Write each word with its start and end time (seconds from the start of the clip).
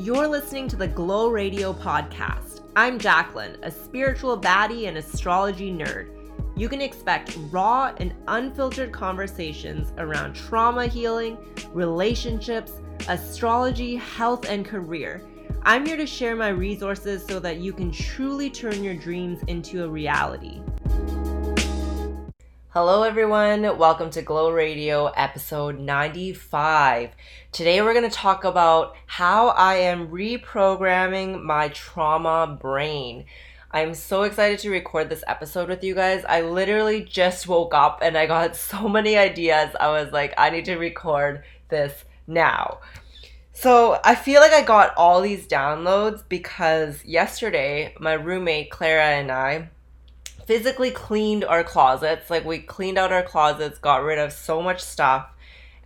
You're 0.00 0.28
listening 0.28 0.66
to 0.68 0.76
the 0.76 0.88
Glow 0.88 1.28
Radio 1.28 1.74
podcast. 1.74 2.62
I'm 2.74 2.98
Jacqueline, 2.98 3.58
a 3.62 3.70
spiritual 3.70 4.40
baddie 4.40 4.88
and 4.88 4.96
astrology 4.96 5.70
nerd. 5.70 6.08
You 6.56 6.70
can 6.70 6.80
expect 6.80 7.36
raw 7.50 7.92
and 7.98 8.14
unfiltered 8.26 8.92
conversations 8.92 9.92
around 9.98 10.32
trauma 10.32 10.86
healing, 10.86 11.36
relationships, 11.74 12.72
astrology, 13.10 13.96
health, 13.96 14.48
and 14.48 14.64
career. 14.64 15.22
I'm 15.64 15.84
here 15.84 15.98
to 15.98 16.06
share 16.06 16.34
my 16.34 16.48
resources 16.48 17.22
so 17.26 17.38
that 17.40 17.58
you 17.58 17.74
can 17.74 17.90
truly 17.90 18.48
turn 18.48 18.82
your 18.82 18.94
dreams 18.94 19.42
into 19.48 19.84
a 19.84 19.88
reality. 19.88 20.62
Hello, 22.72 23.02
everyone. 23.02 23.62
Welcome 23.78 24.10
to 24.10 24.22
Glow 24.22 24.52
Radio 24.52 25.06
episode 25.06 25.80
95. 25.80 27.10
Today, 27.50 27.82
we're 27.82 27.94
going 27.94 28.08
to 28.08 28.16
talk 28.16 28.44
about 28.44 28.94
how 29.06 29.48
I 29.48 29.74
am 29.74 30.06
reprogramming 30.06 31.42
my 31.42 31.70
trauma 31.70 32.56
brain. 32.60 33.24
I'm 33.72 33.92
so 33.92 34.22
excited 34.22 34.60
to 34.60 34.70
record 34.70 35.08
this 35.08 35.24
episode 35.26 35.68
with 35.68 35.82
you 35.82 35.96
guys. 35.96 36.24
I 36.28 36.42
literally 36.42 37.02
just 37.02 37.48
woke 37.48 37.74
up 37.74 38.02
and 38.02 38.16
I 38.16 38.26
got 38.26 38.54
so 38.70 38.88
many 38.88 39.16
ideas. 39.16 39.74
I 39.80 39.88
was 39.88 40.12
like, 40.12 40.32
I 40.38 40.50
need 40.50 40.66
to 40.66 40.76
record 40.76 41.42
this 41.70 42.04
now. 42.28 42.78
So 43.52 43.98
I 44.04 44.14
feel 44.14 44.40
like 44.40 44.52
I 44.52 44.62
got 44.62 44.94
all 44.96 45.20
these 45.22 45.48
downloads 45.48 46.22
because 46.28 47.04
yesterday, 47.04 47.96
my 47.98 48.12
roommate 48.12 48.70
Clara 48.70 49.06
and 49.06 49.32
I, 49.32 49.70
physically 50.50 50.90
cleaned 50.90 51.44
our 51.44 51.62
closets. 51.62 52.28
Like 52.28 52.44
we 52.44 52.58
cleaned 52.58 52.98
out 52.98 53.12
our 53.12 53.22
closets, 53.22 53.78
got 53.78 54.02
rid 54.02 54.18
of 54.18 54.32
so 54.32 54.60
much 54.60 54.80
stuff. 54.80 55.28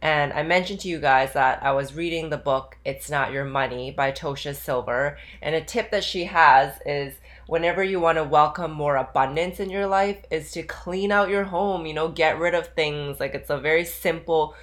And 0.00 0.32
I 0.32 0.42
mentioned 0.42 0.80
to 0.80 0.88
you 0.88 1.00
guys 1.00 1.34
that 1.34 1.62
I 1.62 1.72
was 1.72 1.94
reading 1.94 2.30
the 2.30 2.38
book 2.38 2.78
It's 2.82 3.10
Not 3.10 3.30
Your 3.30 3.44
Money 3.44 3.90
by 3.90 4.10
Tosha 4.10 4.54
Silver. 4.54 5.18
And 5.42 5.54
a 5.54 5.60
tip 5.60 5.90
that 5.90 6.02
she 6.02 6.24
has 6.24 6.78
is 6.86 7.12
whenever 7.46 7.84
you 7.84 8.00
want 8.00 8.16
to 8.16 8.24
welcome 8.24 8.72
more 8.72 8.96
abundance 8.96 9.60
in 9.60 9.68
your 9.68 9.86
life 9.86 10.24
is 10.30 10.50
to 10.52 10.62
clean 10.62 11.12
out 11.12 11.28
your 11.28 11.44
home, 11.44 11.84
you 11.84 11.92
know, 11.92 12.08
get 12.08 12.38
rid 12.38 12.54
of 12.54 12.68
things. 12.68 13.20
Like 13.20 13.34
it's 13.34 13.50
a 13.50 13.58
very 13.58 13.84
simple 13.84 14.54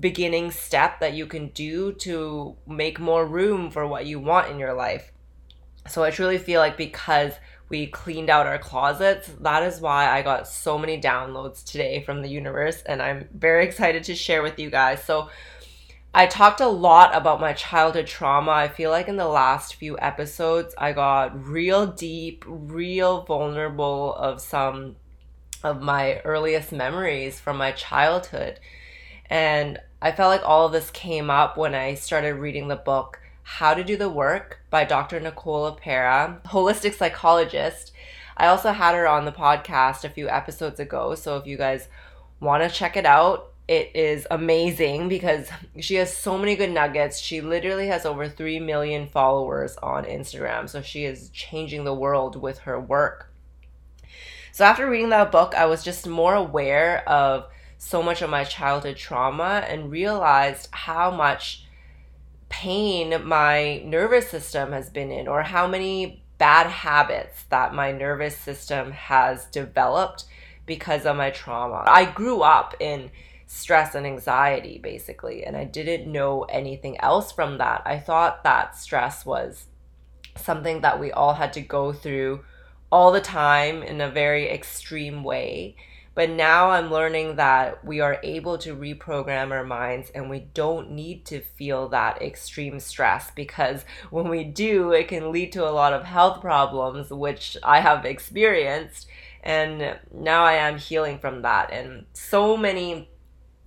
beginning 0.00 0.50
step 0.50 0.98
that 1.00 1.12
you 1.12 1.26
can 1.26 1.48
do 1.48 1.92
to 1.92 2.56
make 2.66 2.98
more 2.98 3.26
room 3.26 3.70
for 3.70 3.86
what 3.86 4.06
you 4.06 4.18
want 4.18 4.50
in 4.50 4.58
your 4.58 4.72
life. 4.72 5.12
So 5.88 6.04
I 6.04 6.10
truly 6.10 6.38
feel 6.38 6.60
like 6.60 6.78
because 6.78 7.32
we 7.72 7.86
cleaned 7.86 8.28
out 8.30 8.46
our 8.46 8.58
closets. 8.58 9.28
That 9.40 9.62
is 9.62 9.80
why 9.80 10.08
I 10.08 10.20
got 10.20 10.46
so 10.46 10.78
many 10.78 11.00
downloads 11.00 11.64
today 11.64 12.02
from 12.04 12.20
the 12.20 12.28
universe, 12.28 12.82
and 12.82 13.02
I'm 13.02 13.28
very 13.34 13.64
excited 13.64 14.04
to 14.04 14.14
share 14.14 14.42
with 14.42 14.58
you 14.58 14.70
guys. 14.70 15.02
So, 15.02 15.30
I 16.14 16.26
talked 16.26 16.60
a 16.60 16.68
lot 16.68 17.16
about 17.16 17.40
my 17.40 17.54
childhood 17.54 18.06
trauma. 18.06 18.50
I 18.50 18.68
feel 18.68 18.90
like 18.90 19.08
in 19.08 19.16
the 19.16 19.26
last 19.26 19.76
few 19.76 19.98
episodes, 19.98 20.74
I 20.76 20.92
got 20.92 21.42
real 21.42 21.86
deep, 21.86 22.44
real 22.46 23.22
vulnerable 23.22 24.14
of 24.16 24.42
some 24.42 24.96
of 25.64 25.80
my 25.80 26.20
earliest 26.20 26.70
memories 26.70 27.40
from 27.40 27.56
my 27.56 27.72
childhood. 27.72 28.60
And 29.30 29.78
I 30.02 30.12
felt 30.12 30.28
like 30.28 30.46
all 30.46 30.66
of 30.66 30.72
this 30.72 30.90
came 30.90 31.30
up 31.30 31.56
when 31.56 31.74
I 31.74 31.94
started 31.94 32.34
reading 32.34 32.68
the 32.68 32.76
book 32.76 33.21
how 33.42 33.74
to 33.74 33.84
Do 33.84 33.96
the 33.96 34.08
Work 34.08 34.60
by 34.70 34.84
Dr. 34.84 35.20
Nicole 35.20 35.70
LePera, 35.70 36.42
holistic 36.44 36.94
psychologist. 36.94 37.92
I 38.36 38.46
also 38.46 38.72
had 38.72 38.94
her 38.94 39.06
on 39.06 39.24
the 39.24 39.32
podcast 39.32 40.04
a 40.04 40.10
few 40.10 40.28
episodes 40.28 40.80
ago, 40.80 41.14
so 41.14 41.36
if 41.36 41.46
you 41.46 41.56
guys 41.56 41.88
want 42.40 42.62
to 42.62 42.68
check 42.68 42.96
it 42.96 43.06
out, 43.06 43.52
it 43.68 43.90
is 43.94 44.26
amazing 44.30 45.08
because 45.08 45.48
she 45.80 45.94
has 45.94 46.14
so 46.16 46.36
many 46.36 46.56
good 46.56 46.70
nuggets. 46.70 47.18
She 47.18 47.40
literally 47.40 47.86
has 47.88 48.04
over 48.04 48.28
3 48.28 48.60
million 48.60 49.06
followers 49.06 49.76
on 49.82 50.04
Instagram, 50.04 50.68
so 50.68 50.82
she 50.82 51.04
is 51.04 51.28
changing 51.30 51.84
the 51.84 51.94
world 51.94 52.40
with 52.40 52.58
her 52.60 52.80
work. 52.80 53.32
So 54.50 54.64
after 54.64 54.88
reading 54.88 55.10
that 55.10 55.32
book, 55.32 55.54
I 55.54 55.66
was 55.66 55.82
just 55.82 56.06
more 56.06 56.34
aware 56.34 57.08
of 57.08 57.46
so 57.78 58.02
much 58.02 58.20
of 58.20 58.30
my 58.30 58.44
childhood 58.44 58.96
trauma 58.96 59.64
and 59.66 59.90
realized 59.90 60.68
how 60.72 61.10
much 61.10 61.61
pain 62.52 63.26
my 63.26 63.78
nervous 63.78 64.28
system 64.28 64.72
has 64.72 64.90
been 64.90 65.10
in 65.10 65.26
or 65.26 65.42
how 65.42 65.66
many 65.66 66.22
bad 66.36 66.66
habits 66.66 67.44
that 67.48 67.74
my 67.74 67.90
nervous 67.90 68.36
system 68.36 68.92
has 68.92 69.46
developed 69.46 70.26
because 70.66 71.06
of 71.06 71.16
my 71.16 71.30
trauma. 71.30 71.82
I 71.86 72.04
grew 72.04 72.42
up 72.42 72.74
in 72.78 73.10
stress 73.46 73.94
and 73.94 74.06
anxiety 74.06 74.78
basically 74.78 75.44
and 75.44 75.56
I 75.56 75.64
didn't 75.64 76.10
know 76.10 76.42
anything 76.42 77.00
else 77.00 77.32
from 77.32 77.56
that. 77.58 77.82
I 77.86 77.98
thought 77.98 78.44
that 78.44 78.76
stress 78.76 79.24
was 79.24 79.66
something 80.36 80.82
that 80.82 81.00
we 81.00 81.10
all 81.10 81.34
had 81.34 81.54
to 81.54 81.62
go 81.62 81.92
through 81.92 82.44
all 82.90 83.12
the 83.12 83.20
time 83.20 83.82
in 83.82 84.02
a 84.02 84.10
very 84.10 84.50
extreme 84.50 85.24
way 85.24 85.74
but 86.14 86.28
now 86.28 86.70
I'm 86.70 86.90
learning 86.90 87.36
that 87.36 87.84
we 87.84 88.00
are 88.00 88.18
able 88.22 88.58
to 88.58 88.76
reprogram 88.76 89.50
our 89.50 89.64
minds 89.64 90.10
and 90.14 90.28
we 90.28 90.40
don't 90.40 90.90
need 90.90 91.24
to 91.26 91.40
feel 91.40 91.88
that 91.88 92.20
extreme 92.20 92.80
stress 92.80 93.30
because 93.30 93.84
when 94.10 94.28
we 94.28 94.44
do, 94.44 94.92
it 94.92 95.08
can 95.08 95.32
lead 95.32 95.52
to 95.52 95.66
a 95.66 95.72
lot 95.72 95.94
of 95.94 96.04
health 96.04 96.40
problems, 96.40 97.10
which 97.10 97.56
I 97.62 97.80
have 97.80 98.04
experienced. 98.04 99.06
And 99.42 99.98
now 100.12 100.44
I 100.44 100.54
am 100.54 100.78
healing 100.78 101.18
from 101.18 101.42
that. 101.42 101.72
And 101.72 102.04
so 102.12 102.56
many 102.56 103.08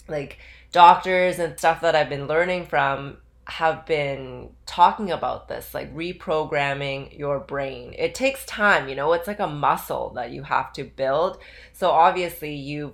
like 0.08 0.38
doctors 0.72 1.40
and 1.40 1.58
stuff 1.58 1.82
that 1.82 1.96
I've 1.96 2.10
been 2.10 2.28
learning 2.28 2.68
from 2.68 3.18
have 3.48 3.86
been 3.86 4.50
talking 4.66 5.12
about 5.12 5.48
this, 5.48 5.74
like 5.74 5.96
reprogramming 5.96 7.18
your 7.18 7.40
brain. 7.40 7.94
It 7.98 8.16
takes 8.16 8.46
time, 8.46 8.90
you 8.90 8.96
know, 8.96 9.14
it's 9.14 9.28
like 9.28 9.40
a 9.40 9.48
muscle 9.48 10.12
that 10.16 10.32
you 10.32 10.44
have 10.44 10.74
to 10.74 10.84
build. 10.84 11.38
So 11.74 11.92
obviously 11.92 12.56
you've 12.56 12.94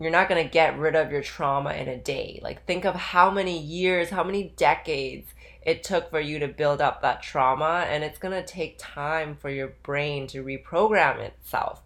you're 0.00 0.12
not 0.12 0.28
going 0.28 0.42
to 0.42 0.48
get 0.48 0.78
rid 0.78 0.94
of 0.94 1.10
your 1.10 1.22
trauma 1.22 1.72
in 1.72 1.88
a 1.88 1.96
day. 1.96 2.38
Like 2.40 2.64
think 2.66 2.84
of 2.84 2.94
how 2.94 3.32
many 3.32 3.58
years, 3.58 4.10
how 4.10 4.22
many 4.22 4.52
decades 4.56 5.34
it 5.62 5.82
took 5.82 6.10
for 6.10 6.20
you 6.20 6.38
to 6.38 6.46
build 6.46 6.80
up 6.80 7.02
that 7.02 7.22
trauma 7.22 7.84
and 7.88 8.04
it's 8.04 8.18
going 8.18 8.34
to 8.34 8.46
take 8.46 8.76
time 8.78 9.34
for 9.34 9.50
your 9.50 9.74
brain 9.82 10.28
to 10.28 10.44
reprogram 10.44 11.18
itself. 11.18 11.82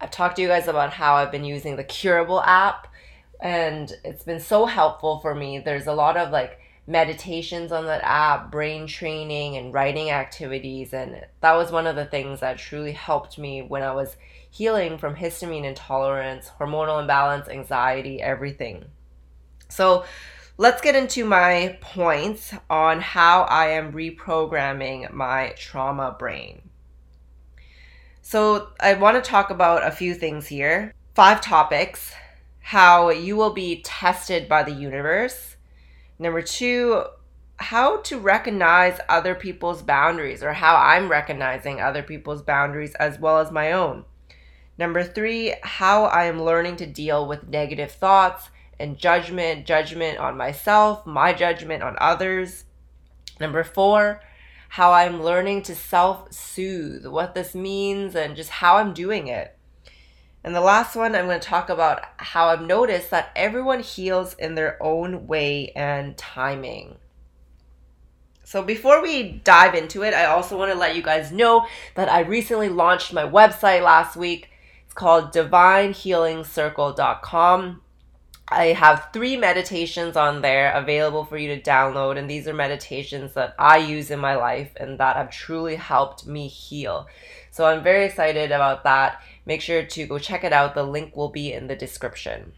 I've 0.00 0.10
talked 0.10 0.36
to 0.36 0.42
you 0.42 0.48
guys 0.48 0.66
about 0.66 0.94
how 0.94 1.14
I've 1.14 1.30
been 1.30 1.44
using 1.44 1.76
the 1.76 1.84
Curable 1.84 2.42
app 2.42 2.88
and 3.42 3.92
it's 4.04 4.22
been 4.22 4.40
so 4.40 4.66
helpful 4.66 5.18
for 5.18 5.34
me. 5.34 5.58
There's 5.58 5.88
a 5.88 5.92
lot 5.92 6.16
of 6.16 6.30
like 6.30 6.60
meditations 6.86 7.72
on 7.72 7.86
that 7.86 8.00
app, 8.04 8.52
brain 8.52 8.86
training, 8.86 9.56
and 9.56 9.74
writing 9.74 10.10
activities. 10.10 10.94
And 10.94 11.20
that 11.40 11.54
was 11.54 11.72
one 11.72 11.88
of 11.88 11.96
the 11.96 12.04
things 12.04 12.38
that 12.40 12.58
truly 12.58 12.92
helped 12.92 13.38
me 13.38 13.60
when 13.60 13.82
I 13.82 13.92
was 13.92 14.16
healing 14.48 14.96
from 14.96 15.16
histamine 15.16 15.64
intolerance, 15.64 16.52
hormonal 16.60 17.00
imbalance, 17.00 17.48
anxiety, 17.48 18.22
everything. 18.22 18.84
So, 19.68 20.04
let's 20.56 20.82
get 20.82 20.94
into 20.94 21.24
my 21.24 21.78
points 21.80 22.54
on 22.70 23.00
how 23.00 23.42
I 23.42 23.70
am 23.70 23.92
reprogramming 23.92 25.12
my 25.12 25.54
trauma 25.56 26.14
brain. 26.16 26.62
So, 28.20 28.68
I 28.78 28.94
want 28.94 29.22
to 29.22 29.28
talk 29.28 29.50
about 29.50 29.84
a 29.84 29.90
few 29.90 30.14
things 30.14 30.46
here. 30.46 30.94
Five 31.14 31.40
topics 31.40 32.12
how 32.62 33.10
you 33.10 33.36
will 33.36 33.52
be 33.52 33.82
tested 33.82 34.48
by 34.48 34.62
the 34.62 34.72
universe. 34.72 35.56
Number 36.18 36.42
two, 36.42 37.04
how 37.56 37.98
to 38.02 38.18
recognize 38.18 38.98
other 39.08 39.34
people's 39.34 39.82
boundaries 39.82 40.42
or 40.42 40.52
how 40.52 40.76
I'm 40.76 41.10
recognizing 41.10 41.80
other 41.80 42.02
people's 42.02 42.42
boundaries 42.42 42.94
as 42.96 43.18
well 43.18 43.38
as 43.38 43.50
my 43.50 43.72
own. 43.72 44.04
Number 44.78 45.04
three, 45.04 45.54
how 45.62 46.04
I 46.04 46.24
am 46.24 46.42
learning 46.42 46.76
to 46.76 46.86
deal 46.86 47.26
with 47.26 47.48
negative 47.48 47.92
thoughts 47.92 48.50
and 48.80 48.98
judgment, 48.98 49.66
judgment 49.66 50.18
on 50.18 50.36
myself, 50.36 51.06
my 51.06 51.32
judgment 51.32 51.82
on 51.82 51.96
others. 52.00 52.64
Number 53.38 53.62
four, 53.62 54.22
how 54.70 54.92
I'm 54.92 55.22
learning 55.22 55.62
to 55.62 55.74
self 55.74 56.32
soothe, 56.32 57.06
what 57.06 57.34
this 57.34 57.54
means, 57.54 58.16
and 58.16 58.34
just 58.34 58.50
how 58.50 58.76
I'm 58.76 58.94
doing 58.94 59.28
it. 59.28 59.56
And 60.44 60.54
the 60.54 60.60
last 60.60 60.94
one, 60.96 61.14
I'm 61.14 61.26
going 61.26 61.38
to 61.38 61.46
talk 61.46 61.68
about 61.68 62.02
how 62.16 62.48
I've 62.48 62.62
noticed 62.62 63.10
that 63.10 63.30
everyone 63.36 63.78
heals 63.80 64.32
in 64.34 64.56
their 64.56 64.82
own 64.82 65.28
way 65.28 65.70
and 65.76 66.16
timing. 66.16 66.96
So, 68.44 68.60
before 68.62 69.00
we 69.00 69.40
dive 69.44 69.74
into 69.74 70.02
it, 70.02 70.12
I 70.14 70.24
also 70.26 70.58
want 70.58 70.72
to 70.72 70.78
let 70.78 70.96
you 70.96 71.02
guys 71.02 71.32
know 71.32 71.66
that 71.94 72.10
I 72.10 72.20
recently 72.20 72.68
launched 72.68 73.12
my 73.12 73.22
website 73.22 73.82
last 73.82 74.16
week. 74.16 74.50
It's 74.84 74.94
called 74.94 75.32
divinehealingcircle.com. 75.32 77.82
I 78.48 78.64
have 78.66 79.08
three 79.14 79.36
meditations 79.38 80.16
on 80.16 80.42
there 80.42 80.72
available 80.72 81.24
for 81.24 81.38
you 81.38 81.54
to 81.54 81.62
download, 81.62 82.18
and 82.18 82.28
these 82.28 82.48
are 82.48 82.52
meditations 82.52 83.32
that 83.34 83.54
I 83.58 83.78
use 83.78 84.10
in 84.10 84.18
my 84.18 84.34
life 84.34 84.72
and 84.76 84.98
that 84.98 85.16
have 85.16 85.30
truly 85.30 85.76
helped 85.76 86.26
me 86.26 86.48
heal. 86.48 87.06
So, 87.52 87.64
I'm 87.64 87.82
very 87.82 88.04
excited 88.04 88.50
about 88.50 88.84
that 88.84 89.22
make 89.46 89.60
sure 89.60 89.84
to 89.84 90.06
go 90.06 90.18
check 90.18 90.44
it 90.44 90.52
out. 90.52 90.74
The 90.74 90.84
link 90.84 91.16
will 91.16 91.30
be 91.30 91.52
in 91.52 91.66
the 91.66 91.76
description. 91.76 92.52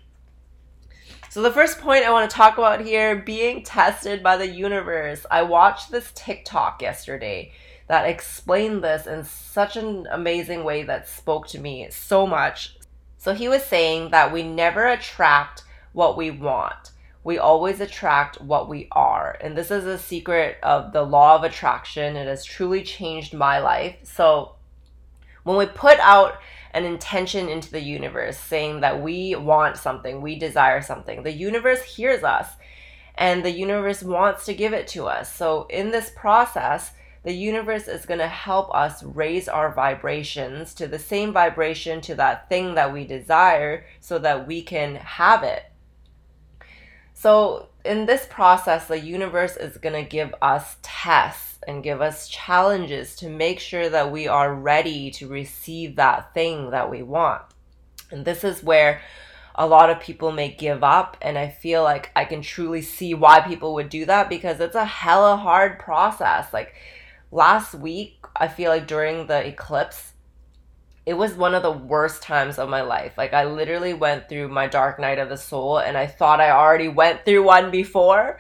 So, 1.35 1.43
the 1.43 1.51
first 1.51 1.81
point 1.81 2.05
I 2.05 2.13
want 2.13 2.31
to 2.31 2.37
talk 2.37 2.59
about 2.59 2.81
here 2.81 3.17
being 3.17 3.65
tested 3.65 4.23
by 4.23 4.37
the 4.37 4.47
universe. 4.47 5.27
I 5.31 5.43
watched 5.43 5.91
this 5.91 6.13
TikTok 6.15 6.81
yesterday 6.81 7.51
that 7.89 8.09
explained 8.09 8.85
this 8.85 9.09
in 9.09 9.25
such 9.25 9.77
an 9.77 10.07
amazing 10.13 10.63
way 10.63 10.85
that 10.85 11.09
spoke 11.09 11.49
to 11.49 11.59
me 11.59 11.89
so 11.91 12.25
much. 12.25 12.77
So, 13.19 13.35
he 13.35 13.49
was 13.49 13.65
saying 13.65 14.11
that 14.11 14.33
we 14.33 14.45
never 14.45 14.87
attract 14.87 15.65
what 15.93 16.17
we 16.17 16.31
want. 16.31 16.93
We 17.25 17.39
always 17.39 17.81
attract 17.81 18.41
what 18.41 18.69
we 18.69 18.87
are. 18.93 19.37
And 19.41 19.57
this 19.57 19.73
is 19.73 19.87
a 19.87 19.99
secret 19.99 20.59
of 20.63 20.93
the 20.93 21.03
law 21.03 21.35
of 21.35 21.43
attraction. 21.43 22.17
It 22.17 22.29
has 22.29 22.45
truly 22.45 22.85
changed 22.85 23.35
my 23.35 23.59
life. 23.59 23.97
So, 24.05 24.55
when 25.43 25.57
we 25.57 25.67
put 25.67 25.99
out 25.99 26.39
an 26.75 26.85
intention 26.85 27.49
into 27.49 27.71
the 27.71 27.81
universe 27.81 28.37
saying 28.37 28.81
that 28.81 29.01
we 29.01 29.35
want 29.37 29.79
something, 29.79 30.21
we 30.21 30.39
desire 30.39 30.83
something, 30.83 31.23
the 31.23 31.33
universe 31.33 31.83
hears 31.83 32.23
us 32.23 32.49
and 33.15 33.45
the 33.45 33.51
universe 33.51 34.03
wants 34.03 34.45
to 34.45 34.55
give 34.55 34.73
it 34.73 34.89
to 34.89 35.07
us. 35.07 35.33
So, 35.33 35.67
in 35.71 35.93
this 35.93 36.11
process, 36.15 36.91
the 37.23 37.33
universe 37.33 37.89
is 37.89 38.05
going 38.05 38.19
to 38.19 38.29
help 38.29 38.75
us 38.75 39.03
raise 39.03 39.49
our 39.49 39.73
vibrations 39.73 40.75
to 40.75 40.87
the 40.87 40.99
same 40.99 41.33
vibration 41.33 42.01
to 42.03 42.15
that 42.17 42.49
thing 42.49 42.75
that 42.75 42.93
we 42.93 43.07
desire 43.07 43.87
so 44.01 44.19
that 44.19 44.47
we 44.47 44.63
can 44.63 44.97
have 44.97 45.43
it. 45.43 45.63
So, 47.15 47.69
in 47.85 48.07
this 48.07 48.27
process, 48.29 48.89
the 48.89 48.99
universe 48.99 49.57
is 49.57 49.79
going 49.79 49.95
to 49.95 50.09
give 50.09 50.35
us 50.43 50.77
tests 50.83 51.54
and 51.67 51.83
give 51.83 52.01
us 52.01 52.29
challenges 52.29 53.17
to 53.17 53.29
make 53.29 53.61
sure 53.61 53.89
that 53.89 54.13
we 54.13 54.29
are 54.29 54.55
ready 54.55 55.11
to 55.13 55.29
receive 55.29 55.97
that 55.97 56.35
thing 56.35 56.71
that 56.71 56.91
we 56.91 57.03
want. 57.03 57.43
And 58.11 58.25
this 58.25 58.45
is 58.45 58.63
where 58.63 59.01
a 59.55 59.67
lot 59.67 59.91
of 59.91 60.01
people 60.01 60.33
may 60.33 60.49
give 60.49 60.83
up. 60.83 61.17
And 61.23 61.39
I 61.39 61.49
feel 61.49 61.83
like 61.83 62.11
I 62.17 62.25
can 62.25 62.43
truly 62.43 62.83
see 62.83 63.15
why 63.15 63.41
people 63.41 63.75
would 63.75 63.89
do 63.89 64.05
that 64.07 64.29
because 64.29 64.61
it's 64.61 64.75
a 64.75 64.85
hella 64.85 65.37
hard 65.37 65.79
process. 65.79 66.53
Like 66.53 66.75
last 67.31 67.75
week, 67.75 68.25
I 68.37 68.49
feel 68.49 68.71
like 68.71 68.87
during 68.87 69.27
the 69.27 69.47
eclipse, 69.47 70.13
it 71.07 71.15
was 71.15 71.35
one 71.35 71.55
of 71.55 71.63
the 71.63 71.71
worst 71.71 72.23
times 72.23 72.59
of 72.59 72.69
my 72.69 72.81
life. 72.81 73.13
Like 73.17 73.35
I 73.35 73.45
literally 73.45 73.95
went 73.95 74.29
through 74.29 74.49
my 74.49 74.67
dark 74.67 74.99
night 74.99 75.19
of 75.19 75.29
the 75.29 75.37
soul 75.37 75.79
and 75.79 75.97
I 75.97 76.07
thought 76.07 76.41
I 76.41 76.51
already 76.51 76.89
went 76.89 77.25
through 77.25 77.45
one 77.45 77.71
before. 77.71 78.39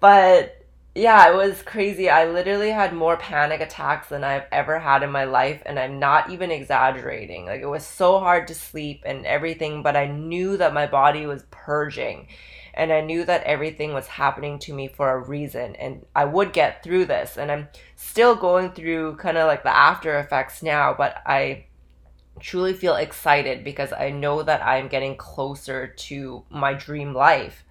But 0.00 0.63
yeah, 0.96 1.28
it 1.28 1.34
was 1.34 1.60
crazy. 1.62 2.08
I 2.08 2.26
literally 2.26 2.70
had 2.70 2.92
more 2.94 3.16
panic 3.16 3.60
attacks 3.60 4.08
than 4.08 4.22
I've 4.22 4.46
ever 4.52 4.78
had 4.78 5.02
in 5.02 5.10
my 5.10 5.24
life 5.24 5.60
and 5.66 5.76
I'm 5.78 5.98
not 5.98 6.30
even 6.30 6.52
exaggerating. 6.52 7.46
Like 7.46 7.62
it 7.62 7.66
was 7.66 7.84
so 7.84 8.20
hard 8.20 8.46
to 8.48 8.54
sleep 8.54 9.02
and 9.04 9.26
everything, 9.26 9.82
but 9.82 9.96
I 9.96 10.06
knew 10.06 10.56
that 10.56 10.72
my 10.72 10.86
body 10.86 11.26
was 11.26 11.44
purging 11.50 12.28
and 12.74 12.92
I 12.92 13.00
knew 13.00 13.24
that 13.24 13.42
everything 13.42 13.92
was 13.92 14.06
happening 14.06 14.60
to 14.60 14.72
me 14.72 14.86
for 14.86 15.10
a 15.10 15.18
reason 15.18 15.74
and 15.76 16.06
I 16.14 16.26
would 16.26 16.52
get 16.52 16.84
through 16.84 17.06
this 17.06 17.36
and 17.36 17.50
I'm 17.50 17.68
still 17.96 18.36
going 18.36 18.70
through 18.70 19.16
kind 19.16 19.36
of 19.36 19.48
like 19.48 19.64
the 19.64 19.76
after 19.76 20.16
effects 20.20 20.62
now, 20.62 20.94
but 20.96 21.20
I 21.26 21.66
truly 22.40 22.72
feel 22.72 22.96
excited 22.96 23.64
because 23.64 23.92
I 23.92 24.10
know 24.10 24.42
that 24.44 24.64
I'm 24.64 24.88
getting 24.88 25.16
closer 25.16 25.88
to 25.88 26.44
my 26.50 26.74
dream 26.74 27.14
life. 27.14 27.63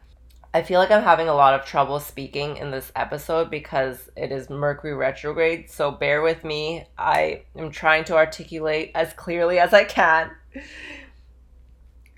I 0.53 0.61
feel 0.61 0.79
like 0.79 0.91
I'm 0.91 1.03
having 1.03 1.27
a 1.27 1.33
lot 1.33 1.55
of 1.59 1.65
trouble 1.65 1.99
speaking 1.99 2.57
in 2.57 2.69
this 2.69 2.91
episode 2.95 3.49
because 3.49 4.09
it 4.15 4.31
is 4.31 4.51
Mercury 4.51 4.93
retrograde, 4.93 5.71
so 5.71 5.89
bear 5.89 6.21
with 6.21 6.43
me. 6.43 6.85
I 6.97 7.43
am 7.57 7.71
trying 7.71 8.03
to 8.05 8.15
articulate 8.15 8.91
as 8.93 9.13
clearly 9.13 9.57
as 9.57 9.73
I 9.73 9.83
can. 9.83 10.29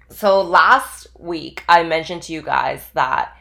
So, 0.10 0.42
last 0.42 1.08
week, 1.18 1.64
I 1.70 1.84
mentioned 1.84 2.24
to 2.24 2.34
you 2.34 2.42
guys 2.42 2.86
that 2.94 3.38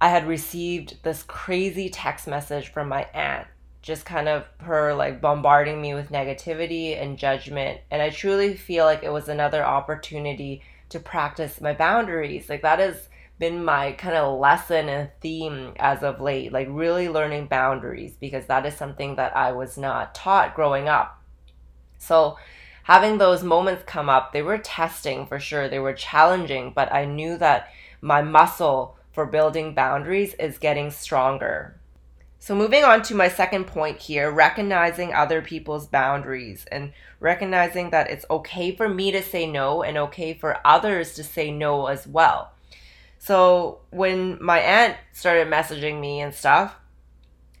I 0.00 0.10
had 0.10 0.28
received 0.28 1.02
this 1.02 1.22
crazy 1.22 1.88
text 1.88 2.26
message 2.28 2.68
from 2.68 2.88
my 2.88 3.04
aunt 3.14 3.46
just 3.88 4.04
kind 4.04 4.28
of 4.28 4.44
her 4.58 4.92
like 4.92 5.20
bombarding 5.20 5.80
me 5.80 5.94
with 5.94 6.10
negativity 6.10 7.00
and 7.00 7.16
judgment. 7.16 7.80
And 7.90 8.02
I 8.02 8.10
truly 8.10 8.54
feel 8.54 8.84
like 8.84 9.02
it 9.02 9.12
was 9.12 9.30
another 9.30 9.64
opportunity 9.64 10.62
to 10.90 11.00
practice 11.00 11.60
my 11.60 11.72
boundaries. 11.72 12.50
Like 12.50 12.62
that 12.62 12.80
has 12.80 13.08
been 13.38 13.64
my 13.64 13.92
kind 13.92 14.16
of 14.16 14.38
lesson 14.38 14.88
and 14.88 15.10
theme 15.20 15.72
as 15.76 16.02
of 16.02 16.20
late, 16.20 16.52
like 16.52 16.66
really 16.70 17.08
learning 17.08 17.46
boundaries 17.46 18.14
because 18.20 18.46
that 18.46 18.66
is 18.66 18.74
something 18.74 19.16
that 19.16 19.36
I 19.36 19.52
was 19.52 19.78
not 19.78 20.14
taught 20.14 20.54
growing 20.54 20.88
up. 20.88 21.22
So, 21.98 22.36
having 22.84 23.18
those 23.18 23.42
moments 23.42 23.84
come 23.86 24.08
up, 24.08 24.32
they 24.32 24.42
were 24.42 24.58
testing 24.58 25.26
for 25.26 25.38
sure, 25.38 25.68
they 25.68 25.78
were 25.78 25.92
challenging, 25.92 26.72
but 26.74 26.92
I 26.92 27.04
knew 27.04 27.36
that 27.38 27.70
my 28.00 28.22
muscle 28.22 28.96
for 29.12 29.26
building 29.26 29.74
boundaries 29.74 30.34
is 30.34 30.58
getting 30.58 30.90
stronger. 30.90 31.78
So, 32.40 32.54
moving 32.54 32.84
on 32.84 33.02
to 33.02 33.14
my 33.14 33.28
second 33.28 33.66
point 33.66 33.98
here 33.98 34.30
recognizing 34.30 35.12
other 35.12 35.42
people's 35.42 35.86
boundaries 35.86 36.66
and 36.70 36.92
recognizing 37.20 37.90
that 37.90 38.10
it's 38.10 38.24
okay 38.30 38.74
for 38.74 38.88
me 38.88 39.10
to 39.10 39.22
say 39.22 39.46
no 39.46 39.82
and 39.82 39.98
okay 39.98 40.34
for 40.34 40.64
others 40.64 41.14
to 41.14 41.24
say 41.24 41.50
no 41.50 41.86
as 41.86 42.06
well. 42.06 42.52
So, 43.18 43.80
when 43.90 44.42
my 44.42 44.60
aunt 44.60 44.96
started 45.12 45.48
messaging 45.48 46.00
me 46.00 46.20
and 46.20 46.32
stuff, 46.32 46.76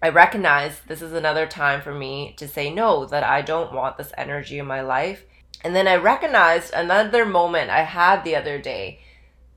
I 0.00 0.10
recognized 0.10 0.86
this 0.86 1.02
is 1.02 1.12
another 1.12 1.46
time 1.46 1.82
for 1.82 1.92
me 1.92 2.34
to 2.38 2.46
say 2.46 2.72
no, 2.72 3.04
that 3.06 3.24
I 3.24 3.42
don't 3.42 3.72
want 3.72 3.98
this 3.98 4.12
energy 4.16 4.58
in 4.58 4.66
my 4.66 4.80
life. 4.80 5.24
And 5.64 5.74
then 5.74 5.88
I 5.88 5.96
recognized 5.96 6.72
another 6.72 7.26
moment 7.26 7.70
I 7.70 7.82
had 7.82 8.22
the 8.22 8.36
other 8.36 8.58
day 8.58 9.00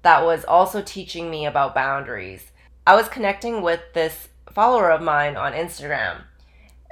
that 0.01 0.24
was 0.24 0.44
also 0.45 0.81
teaching 0.81 1.30
me 1.30 1.45
about 1.45 1.75
boundaries. 1.75 2.51
I 2.88 2.95
was 2.95 3.07
connecting 3.07 3.62
with 3.62 3.81
this 3.94 4.30
follower 4.51 4.89
of 4.89 5.01
mine 5.01 5.38
on 5.38 5.54
Instagram, 5.54 6.24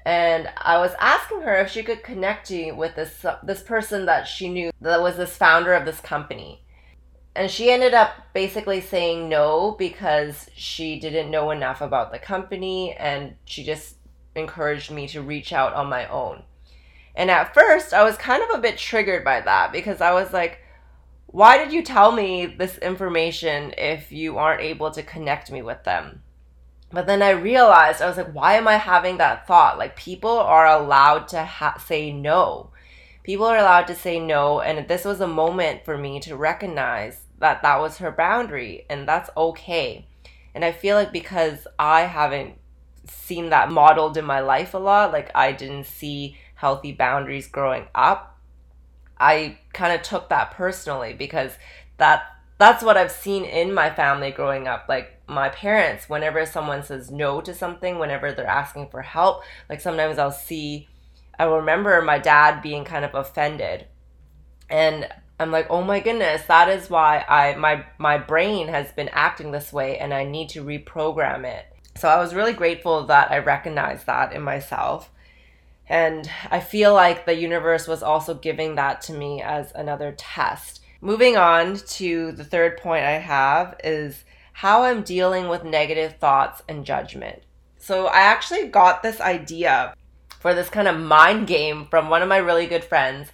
and 0.05 0.49
I 0.57 0.77
was 0.77 0.91
asking 0.99 1.41
her 1.41 1.55
if 1.55 1.71
she 1.71 1.81
could 1.81 2.03
connect 2.03 2.51
me 2.51 2.71
with 2.71 2.95
this 2.95 3.25
this 3.43 3.63
person 3.63 4.05
that 4.05 4.27
she 4.27 4.49
knew 4.49 4.71
that 4.81 5.01
was 5.01 5.17
this 5.17 5.35
founder 5.35 5.73
of 5.73 5.85
this 5.85 5.99
company. 5.99 6.61
And 7.39 7.49
she 7.49 7.71
ended 7.71 7.93
up 7.93 8.33
basically 8.33 8.81
saying 8.81 9.29
no 9.29 9.71
because 9.79 10.49
she 10.55 10.99
didn't 10.99 11.31
know 11.31 11.51
enough 11.51 11.79
about 11.79 12.11
the 12.11 12.19
company 12.19 12.93
and 12.95 13.35
she 13.45 13.63
just 13.63 13.95
encouraged 14.35 14.91
me 14.91 15.07
to 15.07 15.21
reach 15.21 15.53
out 15.53 15.73
on 15.73 15.87
my 15.87 16.05
own. 16.09 16.43
And 17.15 17.31
at 17.31 17.53
first, 17.53 17.93
I 17.93 18.03
was 18.03 18.17
kind 18.17 18.43
of 18.43 18.49
a 18.49 18.61
bit 18.61 18.77
triggered 18.77 19.23
by 19.23 19.39
that 19.39 19.71
because 19.71 20.01
I 20.01 20.11
was 20.11 20.33
like, 20.33 20.59
why 21.27 21.57
did 21.57 21.71
you 21.71 21.81
tell 21.81 22.11
me 22.11 22.45
this 22.45 22.77
information 22.79 23.73
if 23.77 24.11
you 24.11 24.37
aren't 24.37 24.59
able 24.59 24.91
to 24.91 25.01
connect 25.01 25.49
me 25.49 25.61
with 25.61 25.85
them? 25.85 26.21
But 26.91 27.07
then 27.07 27.21
I 27.21 27.29
realized, 27.29 28.01
I 28.01 28.09
was 28.09 28.17
like, 28.17 28.33
why 28.33 28.55
am 28.55 28.67
I 28.67 28.75
having 28.75 29.15
that 29.19 29.47
thought? 29.47 29.77
Like, 29.77 29.95
people 29.95 30.37
are 30.39 30.67
allowed 30.67 31.29
to 31.29 31.45
ha- 31.45 31.77
say 31.77 32.11
no. 32.11 32.71
People 33.23 33.45
are 33.45 33.57
allowed 33.57 33.87
to 33.87 33.95
say 33.95 34.19
no. 34.19 34.59
And 34.59 34.89
this 34.89 35.05
was 35.05 35.21
a 35.21 35.27
moment 35.27 35.85
for 35.85 35.97
me 35.97 36.19
to 36.19 36.35
recognize 36.35 37.27
that 37.39 37.61
that 37.61 37.79
was 37.79 37.97
her 37.97 38.11
boundary, 38.11 38.85
and 38.89 39.07
that's 39.07 39.29
okay. 39.35 40.07
And 40.53 40.65
I 40.65 40.71
feel 40.71 40.95
like 40.95 41.11
because 41.11 41.67
I 41.77 42.01
haven't 42.01 42.55
seen 43.05 43.49
that 43.49 43.71
modeled 43.71 44.17
in 44.17 44.25
my 44.25 44.39
life 44.39 44.73
a 44.73 44.77
lot, 44.77 45.11
like, 45.11 45.31
I 45.33 45.51
didn't 45.51 45.85
see 45.85 46.37
healthy 46.55 46.91
boundaries 46.91 47.47
growing 47.47 47.87
up, 47.95 48.37
I 49.19 49.57
kind 49.73 49.93
of 49.93 50.01
took 50.01 50.29
that 50.29 50.51
personally 50.51 51.13
because 51.13 51.51
that 51.97 52.23
that's 52.57 52.83
what 52.83 52.97
I've 52.97 53.11
seen 53.11 53.45
in 53.45 53.73
my 53.73 53.89
family 53.89 54.31
growing 54.31 54.67
up. 54.67 54.85
Like 54.89 55.21
my 55.27 55.47
parents, 55.47 56.09
whenever 56.09 56.45
someone 56.45 56.83
says 56.83 57.09
no 57.09 57.39
to 57.41 57.53
something, 57.53 57.97
whenever 57.97 58.33
they're 58.33 58.45
asking 58.45 58.89
for 58.89 59.01
help, 59.01 59.43
like 59.69 59.79
sometimes 59.79 60.17
I'll 60.17 60.31
see, 60.31 60.89
I 61.37 61.45
remember 61.45 62.01
my 62.01 62.19
dad 62.19 62.61
being 62.61 62.83
kind 62.83 63.05
of 63.05 63.15
offended. 63.15 63.87
And 64.69 65.07
I'm 65.39 65.51
like, 65.51 65.67
oh 65.69 65.83
my 65.83 65.99
goodness, 65.99 66.43
that 66.47 66.69
is 66.69 66.89
why 66.89 67.25
I 67.27 67.55
my 67.55 67.85
my 67.97 68.17
brain 68.17 68.67
has 68.67 68.91
been 68.91 69.09
acting 69.09 69.51
this 69.51 69.71
way 69.71 69.97
and 69.97 70.13
I 70.13 70.23
need 70.25 70.49
to 70.49 70.63
reprogram 70.63 71.45
it. 71.45 71.65
So 71.95 72.07
I 72.07 72.19
was 72.19 72.35
really 72.35 72.53
grateful 72.53 73.05
that 73.07 73.31
I 73.31 73.39
recognized 73.39 74.05
that 74.05 74.33
in 74.33 74.41
myself. 74.41 75.11
And 75.87 76.29
I 76.51 76.59
feel 76.59 76.93
like 76.93 77.25
the 77.25 77.35
universe 77.35 77.87
was 77.87 78.03
also 78.03 78.35
giving 78.35 78.75
that 78.75 79.01
to 79.03 79.13
me 79.13 79.41
as 79.41 79.71
another 79.73 80.13
test 80.15 80.79
Moving 81.01 81.37
on 81.37 81.77
to 81.77 82.33
the 82.33 82.43
third 82.43 82.77
point 82.77 83.05
I 83.05 83.19
have 83.19 83.79
is 83.83 84.25
how 84.51 84.83
I'm 84.83 85.01
dealing 85.01 85.47
with 85.47 85.63
negative 85.63 86.17
thoughts 86.17 86.61
and 86.67 86.85
judgment. 86.85 87.41
So 87.77 88.07
I 88.07 88.19
actually 88.19 88.67
got 88.67 89.01
this 89.01 89.21
idea 89.21 89.93
for 90.41 90.53
this 90.53 90.69
kind 90.69 90.89
of 90.89 90.99
mind 90.99 91.47
game 91.47 91.87
from 91.89 92.09
one 92.09 92.21
of 92.21 92.27
my 92.27 92.37
really 92.37 92.67
good 92.67 92.83
friends. 92.83 93.29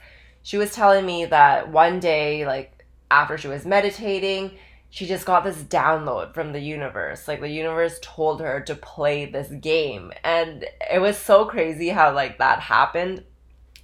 She 0.45 0.57
was 0.59 0.71
telling 0.71 1.07
me 1.07 1.25
that 1.25 1.71
one 1.71 1.99
day, 1.99 2.45
like 2.45 2.85
after 3.09 3.35
she 3.35 3.47
was 3.47 3.65
meditating, 3.65 4.51
she 4.91 5.07
just 5.07 5.25
got 5.25 5.43
this 5.43 5.63
download 5.63 6.35
from 6.35 6.51
the 6.51 6.59
universe. 6.59 7.27
Like 7.27 7.41
the 7.41 7.49
universe 7.49 7.97
told 7.99 8.41
her 8.41 8.61
to 8.61 8.75
play 8.75 9.25
this 9.25 9.49
game. 9.49 10.13
And 10.23 10.63
it 10.91 11.01
was 11.01 11.17
so 11.17 11.45
crazy 11.45 11.89
how 11.89 12.13
like 12.13 12.37
that 12.37 12.59
happened. 12.59 13.23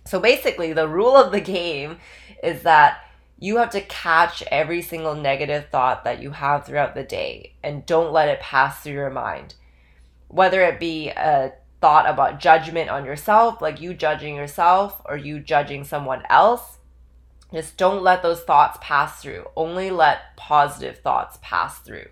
So 0.06 0.20
basically, 0.20 0.72
the 0.72 0.88
rule 0.88 1.16
of 1.18 1.32
the 1.32 1.42
game 1.42 1.98
is 2.44 2.62
that 2.62 3.00
you 3.40 3.58
have 3.58 3.72
to 3.72 3.82
catch 3.82 4.44
every 4.44 4.84
single 4.84 5.16
negative 5.16 5.66
thought 5.72 6.04
that 6.04 6.22
you 6.22 6.30
have 6.30 6.68
throughout 6.68 6.94
the 6.94 7.04
day 7.04 7.56
and 7.64 7.88
don't 7.88 8.14
let 8.14 8.30
it 8.30 8.40
pass 8.40 8.84
through 8.84 8.94
your 8.94 9.10
mind. 9.10 9.56
Whether 10.28 10.62
it 10.62 10.80
be 10.80 11.10
a 11.10 11.54
thought 11.82 12.08
about 12.08 12.40
judgment 12.40 12.90
on 12.90 13.04
yourself, 13.04 13.62
like 13.62 13.82
you 13.82 13.94
judging 13.94 14.36
yourself 14.36 15.02
or 15.06 15.18
you 15.18 15.40
judging 15.40 15.84
someone 15.84 16.24
else, 16.30 16.78
just 17.52 17.76
don't 17.76 18.04
let 18.04 18.22
those 18.22 18.42
thoughts 18.42 18.78
pass 18.82 19.22
through. 19.22 19.48
Only 19.56 19.92
let 19.92 20.38
positive 20.38 21.00
thoughts 21.00 21.38
pass 21.42 21.80
through. 21.80 22.08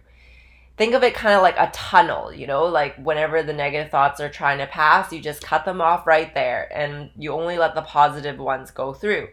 Think 0.76 0.94
of 0.94 1.04
it 1.04 1.14
kind 1.14 1.36
of 1.36 1.42
like 1.42 1.58
a 1.58 1.70
tunnel, 1.74 2.34
you 2.34 2.48
know, 2.48 2.66
like 2.66 2.96
whenever 2.98 3.44
the 3.44 3.54
negative 3.54 3.92
thoughts 3.92 4.20
are 4.20 4.30
trying 4.30 4.58
to 4.60 4.68
pass, 4.68 5.12
you 5.12 5.22
just 5.22 5.44
cut 5.44 5.66
them 5.66 5.82
off 5.82 6.08
right 6.08 6.34
there 6.34 6.70
and 6.74 7.12
you 7.18 7.32
only 7.32 7.58
let 7.58 7.76
the 7.76 7.82
positive 7.82 8.40
ones 8.40 8.72
go 8.72 8.94
through. 8.94 9.28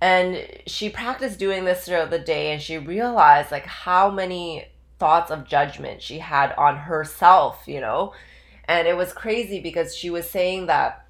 And 0.00 0.46
she 0.66 0.90
practiced 0.90 1.38
doing 1.38 1.64
this 1.64 1.86
throughout 1.86 2.10
the 2.10 2.18
day 2.18 2.52
and 2.52 2.60
she 2.60 2.76
realized 2.76 3.50
like 3.50 3.64
how 3.64 4.10
many 4.10 4.68
thoughts 4.98 5.30
of 5.30 5.46
judgment 5.46 6.02
she 6.02 6.18
had 6.18 6.52
on 6.52 6.76
herself, 6.76 7.64
you 7.66 7.80
know? 7.80 8.12
And 8.68 8.88
it 8.88 8.96
was 8.96 9.12
crazy 9.12 9.60
because 9.60 9.96
she 9.96 10.10
was 10.10 10.28
saying 10.28 10.66
that 10.66 11.06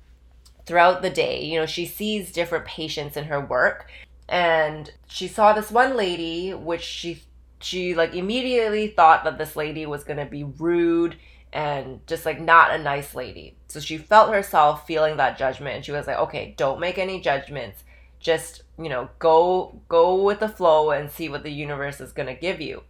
throughout 0.66 1.02
the 1.02 1.10
day. 1.10 1.44
You 1.44 1.60
know, 1.60 1.66
she 1.66 1.86
sees 1.86 2.32
different 2.32 2.66
patients 2.66 3.16
in 3.16 3.24
her 3.24 3.40
work 3.40 3.88
and 4.28 4.92
she 5.06 5.28
saw 5.28 5.52
this 5.52 5.70
one 5.70 5.96
lady 5.96 6.52
which 6.52 6.82
she 6.82 7.22
she 7.60 7.94
like 7.94 8.14
immediately 8.14 8.88
thought 8.88 9.24
that 9.24 9.38
this 9.38 9.56
lady 9.56 9.86
was 9.86 10.04
going 10.04 10.18
to 10.18 10.26
be 10.26 10.44
rude 10.44 11.16
and 11.52 12.06
just 12.06 12.26
like 12.26 12.40
not 12.40 12.72
a 12.72 12.78
nice 12.78 13.14
lady. 13.14 13.56
So 13.68 13.80
she 13.80 13.96
felt 13.96 14.32
herself 14.32 14.86
feeling 14.86 15.16
that 15.16 15.38
judgment 15.38 15.76
and 15.76 15.84
she 15.84 15.92
was 15.92 16.06
like, 16.06 16.18
"Okay, 16.18 16.54
don't 16.56 16.80
make 16.80 16.98
any 16.98 17.20
judgments. 17.20 17.84
Just, 18.20 18.62
you 18.78 18.88
know, 18.88 19.08
go 19.18 19.80
go 19.88 20.22
with 20.22 20.40
the 20.40 20.48
flow 20.48 20.90
and 20.90 21.10
see 21.10 21.28
what 21.28 21.44
the 21.44 21.52
universe 21.52 22.00
is 22.00 22.12
going 22.12 22.28
to 22.28 22.34
give 22.34 22.60
you." 22.60 22.82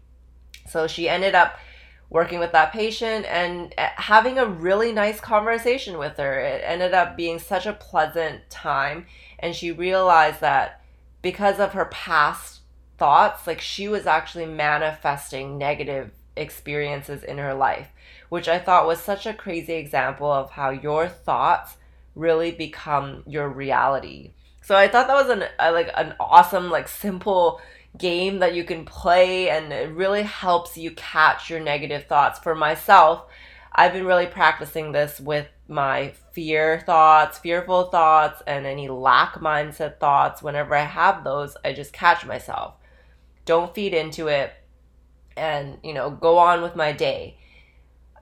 So 0.69 0.87
she 0.87 1.09
ended 1.09 1.35
up 1.35 1.59
working 2.11 2.39
with 2.39 2.53
that 2.53 2.73
patient 2.73 3.27
and 3.27 3.75
eh, 3.77 3.91
having 3.97 4.39
a 4.39 4.47
really 4.47 4.93
nice 4.93 5.21
conversation 5.21 5.99
with 5.99 6.17
her. 6.17 6.39
It 6.41 6.63
ended 6.65 6.95
up 6.95 7.17
being 7.17 7.39
such 7.39 7.67
a 7.67 7.73
pleasant 7.73 8.49
time. 8.49 9.07
And 9.39 9.55
she 9.55 9.73
realized 9.73 10.41
that 10.41 10.83
because 11.23 11.59
of 11.59 11.73
her 11.73 11.87
past 11.87 12.61
thoughts, 12.99 13.47
like 13.47 13.61
she 13.61 13.89
was 13.89 14.07
actually 14.07 14.47
manifesting 14.47 15.59
negative 15.59 16.11
experiences 16.37 17.23
in 17.25 17.39
her 17.39 17.55
life, 17.55 17.89
which 18.29 18.49
I 18.49 18.59
thought 18.59 18.87
was 18.87 19.01
such 19.01 19.27
a 19.27 19.35
crazy 19.35 19.75
example 19.75 20.31
of 20.31 20.51
how 20.51 20.71
your 20.71 21.09
thoughts 21.09 21.77
really 22.15 22.53
become 22.53 23.23
your 23.27 23.49
reality. 23.49 24.33
So 24.63 24.75
I 24.75 24.89
thought 24.89 25.07
that 25.07 25.15
was 25.15 25.31
an 25.31 25.45
a, 25.59 25.71
like 25.71 25.91
an 25.97 26.15
awesome 26.19 26.71
like 26.71 26.89
simple 26.89 27.61
game 27.99 28.39
that 28.41 28.55
you 28.55 28.65
can 28.65 28.85
play 28.85 29.51
and 29.51 29.73
it 29.73 29.91
really 29.91 30.23
helps 30.23 30.77
you 30.77 30.91
catch 30.93 31.51
your 31.51 31.61
negative 31.61 32.05
thoughts. 32.07 32.39
For 32.39 32.55
myself, 32.55 33.27
I've 33.73 33.93
been 33.93 34.07
really 34.07 34.27
practicing 34.27 34.93
this 34.93 35.21
with 35.21 35.49
my 35.69 36.13
fear 36.33 36.83
thoughts, 36.87 37.39
fearful 37.39 37.85
thoughts, 37.85 38.43
and 38.47 38.67
any 38.67 38.89
lack 38.89 39.35
mindset 39.35 39.99
thoughts. 39.99 40.43
Whenever 40.43 40.75
I 40.75 40.85
have 40.85 41.25
those, 41.25 41.57
I 41.65 41.73
just 41.73 41.93
catch 41.93 42.25
myself. 42.25 42.75
Don't 43.45 43.75
feed 43.75 43.95
into 43.95 44.29
it 44.29 44.53
and, 45.37 45.79
you 45.83 45.93
know, 45.93 46.11
go 46.11 46.39
on 46.39 46.63
with 46.63 46.75
my 46.75 46.93
day. 46.93 47.37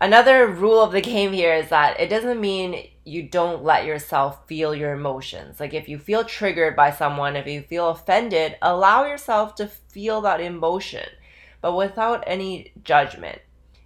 Another 0.04 0.46
rule 0.46 0.82
of 0.82 0.92
the 0.92 1.00
game 1.00 1.32
here 1.32 1.54
is 1.54 1.70
that 1.70 1.98
it 1.98 2.10
doesn't 2.10 2.38
mean 2.38 2.88
you 3.06 3.22
don't 3.22 3.64
let 3.64 3.86
yourself 3.86 4.46
feel 4.46 4.74
your 4.74 4.92
emotions. 4.92 5.58
Like 5.58 5.72
if 5.72 5.88
you 5.88 5.98
feel 5.98 6.24
triggered 6.24 6.76
by 6.76 6.90
someone, 6.90 7.36
if 7.36 7.46
you 7.46 7.62
feel 7.62 7.88
offended, 7.88 8.58
allow 8.60 9.06
yourself 9.06 9.54
to 9.54 9.66
feel 9.66 10.20
that 10.20 10.42
emotion, 10.42 11.08
but 11.62 11.74
without 11.74 12.22
any 12.26 12.72
judgment. 12.84 13.38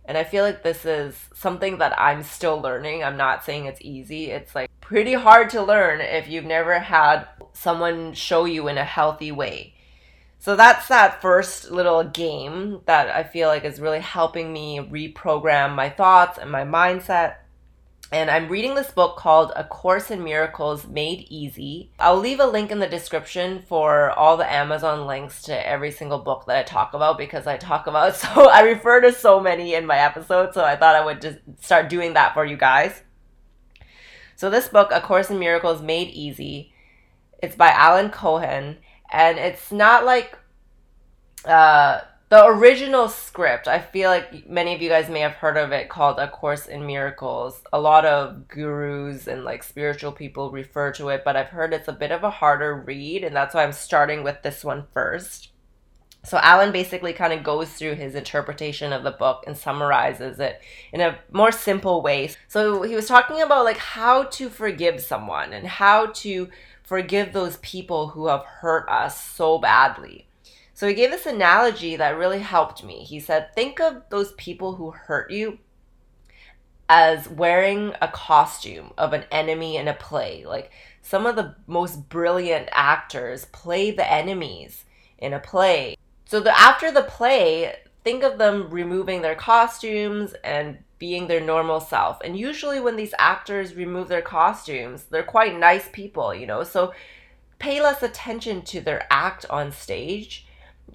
And 0.07 0.19
I 0.19 0.25
feel 0.25 0.43
like 0.43 0.65
this 0.65 0.85
is 0.85 1.15
something 1.35 1.79
that 1.79 1.97
I'm 1.97 2.25
still 2.25 2.61
learning. 2.61 3.05
I'm 3.05 3.17
not 3.17 3.45
saying 3.45 3.67
it's 3.67 3.81
easy. 3.81 4.33
It's 4.33 4.57
like 4.57 4.69
pretty 4.81 5.15
hard 5.15 5.51
to 5.51 5.63
learn 5.63 6.01
if 6.01 6.27
you've 6.27 6.45
never 6.45 6.81
had 6.81 7.29
someone 7.53 8.13
show 8.13 8.45
you 8.45 8.67
in 8.67 8.77
a 8.77 8.85
healthy 8.85 9.31
way. 9.31 9.77
So 10.39 10.57
that's 10.57 10.89
that 10.89 11.21
first 11.21 11.71
little 11.71 12.05
game 12.05 12.81
that 12.87 13.09
I 13.09 13.25
feel 13.25 13.49
like 13.49 13.65
is 13.65 13.81
really 13.81 14.01
helping 14.01 14.53
me 14.53 14.79
reprogram 14.79 15.75
my 15.75 15.91
thoughts 15.91 16.39
and 16.39 16.51
my 16.51 16.65
mindset 16.65 17.37
and 18.11 18.31
I'm 18.31 18.49
reading 18.49 18.75
this 18.75 18.91
book 18.91 19.19
called 19.19 19.53
A 19.55 19.65
Course 19.65 20.11
in 20.11 20.25
Miracles 20.25 20.87
Made 20.87 21.27
Easy. 21.29 21.91
I'll 21.99 22.19
leave 22.19 22.41
a 22.41 22.47
link 22.47 22.71
in 22.71 22.79
the 22.79 22.89
description 22.89 23.63
for 23.69 24.11
all 24.13 24.39
the 24.39 24.51
Amazon 24.51 25.07
links 25.07 25.43
to 25.43 25.69
every 25.69 25.91
single 25.91 26.19
book 26.19 26.47
that 26.47 26.57
I 26.57 26.63
talk 26.63 26.95
about 26.95 27.19
because 27.19 27.47
I 27.47 27.59
talk 27.59 27.87
about 27.87 28.17
so 28.17 28.49
I 28.49 28.63
refer 28.63 29.03
to 29.03 29.13
so 29.13 29.41
many 29.41 29.75
in 29.75 29.85
my 29.85 29.99
episodes, 29.99 30.55
so 30.55 30.65
I 30.65 30.75
thought 30.77 30.97
I 30.97 31.05
would 31.05 31.21
just 31.21 31.39
start 31.61 31.91
doing 31.91 32.15
that 32.15 32.33
for 32.33 32.47
you 32.47 32.57
guys. 32.57 33.03
So 34.37 34.49
this 34.49 34.69
book, 34.69 34.89
A 34.91 35.03
Course 35.03 35.29
in 35.29 35.39
Miracles 35.39 35.83
Made 35.83 36.09
Easy, 36.09 36.73
it's 37.43 37.57
by 37.57 37.69
Alan 37.69 38.09
Cohen, 38.09 38.79
and 39.11 39.39
it's 39.39 39.73
not 39.73 40.05
like 40.05 40.39
uh 41.45 42.01
the 42.31 42.45
original 42.45 43.09
script, 43.09 43.69
I 43.69 43.79
feel 43.79 44.11
like 44.11 44.47
many 44.47 44.75
of 44.75 44.83
you 44.83 44.91
guys 44.91 45.09
may 45.09 45.21
have 45.21 45.33
heard 45.33 45.57
of 45.57 45.73
it 45.73 45.89
called 45.89 46.19
A 46.19 46.29
Course 46.29 46.67
in 46.67 46.87
Miracles. 46.87 47.63
A 47.73 47.81
lot 47.81 48.05
of 48.05 48.49
gurus 48.49 49.27
and 49.27 49.45
like 49.45 49.63
spiritual 49.63 50.13
people 50.13 50.51
refer 50.51 50.93
to 50.93 51.09
it, 51.09 51.23
but 51.25 51.37
I've 51.37 51.49
heard 51.49 51.73
it's 51.73 51.89
a 51.89 51.93
bit 51.93 52.11
of 52.11 52.25
a 52.25 52.31
harder 52.31 52.75
read, 52.75 53.25
and 53.25 53.35
that's 53.35 53.55
why 53.55 53.65
I'm 53.65 53.73
starting 53.73 54.23
with 54.23 54.43
this 54.43 54.63
one 54.63 54.85
first. 54.93 55.53
So 56.23 56.37
Alan 56.37 56.71
basically 56.71 57.15
kind 57.15 57.33
of 57.33 57.43
goes 57.43 57.73
through 57.73 57.95
his 57.95 58.15
interpretation 58.15 58.93
of 58.93 59.05
the 59.05 59.13
book 59.13 59.45
and 59.47 59.57
summarizes 59.57 60.39
it 60.39 60.61
in 60.93 61.01
a 61.01 61.19
more 61.33 61.53
simple 61.53 62.03
way. 62.03 62.31
So 62.49 62.83
he 62.83 62.95
was 62.95 63.09
talking 63.09 63.41
about 63.41 63.65
like 63.65 63.79
how 63.79 64.25
to 64.25 64.51
forgive 64.51 65.01
someone 65.01 65.55
and 65.55 65.67
how 65.67 66.07
to 66.07 66.49
forgive 66.89 67.35
those 67.35 67.59
people 67.59 68.09
who 68.09 68.29
have 68.29 68.45
hurt 68.45 68.89
us 68.89 69.23
so 69.23 69.59
badly. 69.59 70.27
So 70.73 70.89
he 70.89 70.95
gave 70.95 71.11
this 71.11 71.27
analogy 71.27 71.97
that 71.97 72.17
really 72.17 72.39
helped 72.39 72.83
me. 72.83 73.05
He 73.05 73.21
said, 73.21 73.55
Think 73.55 73.79
of 73.79 74.05
those 74.09 74.33
people 74.33 74.77
who 74.77 74.93
hurt 74.93 75.31
you 75.31 75.59
as 76.89 77.29
wearing 77.29 77.93
a 78.01 78.09
costume 78.09 78.93
of 78.97 79.13
an 79.13 79.25
enemy 79.31 79.77
in 79.77 79.87
a 79.87 79.93
play. 79.93 80.47
Like 80.47 80.73
some 81.03 81.27
of 81.27 81.37
the 81.37 81.57
most 81.67 82.09
brilliant 82.09 82.71
actors 82.73 83.45
play 83.47 83.91
the 83.91 84.11
enemies 84.11 84.87
in 85.19 85.35
a 85.35 85.41
play. 85.41 85.95
So 86.25 86.41
the 86.41 86.59
after 86.59 86.91
the 86.91 87.03
play, 87.03 87.75
think 88.03 88.23
of 88.23 88.39
them 88.39 88.71
removing 88.71 89.21
their 89.21 89.35
costumes 89.35 90.33
and 90.43 90.79
being 90.99 91.29
their 91.29 91.41
normal 91.41 91.81
self. 91.81 92.19
And 92.25 92.39
usually 92.39 92.81
when 92.81 92.97
these 92.97 93.15
actors 93.19 93.75
remove 93.75 94.09
their 94.09 94.23
costumes, 94.23 95.05
they're 95.05 95.23
quite 95.23 95.59
nice 95.59 95.89
people, 95.93 96.35
you 96.35 96.47
know. 96.47 96.65
So 96.65 96.93
pay 97.59 97.81
less 97.81 98.03
attention 98.03 98.63
to 98.63 98.81
their 98.81 99.07
act 99.11 99.47
on 99.51 99.73
stage 99.73 100.47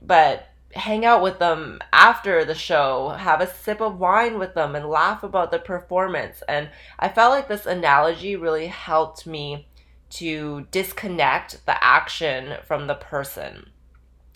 but 0.02 0.48
hang 0.74 1.06
out 1.06 1.22
with 1.22 1.40
them 1.40 1.80
after 1.92 2.44
the 2.44 2.56
show, 2.56 3.10
have 3.10 3.42
a 3.42 3.54
sip 3.54 3.82
of 3.82 4.00
wine 4.00 4.40
with 4.40 4.56
them, 4.56 4.76
and 4.76 4.90
laugh 4.90 5.24
about 5.24 5.52
the 5.52 5.60
performance. 5.60 6.42
And 6.48 6.70
I 7.00 7.10
felt 7.10 7.32
like 7.32 7.48
this 7.48 7.66
analogy 7.66 8.36
really 8.36 8.68
helped 8.68 9.28
me 9.28 9.68
to 10.12 10.68
disconnect 10.72 11.66
the 11.66 11.84
action 11.84 12.58
from 12.66 12.88
the 12.88 12.96
person. 12.96 13.70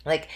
Like, 0.06 0.30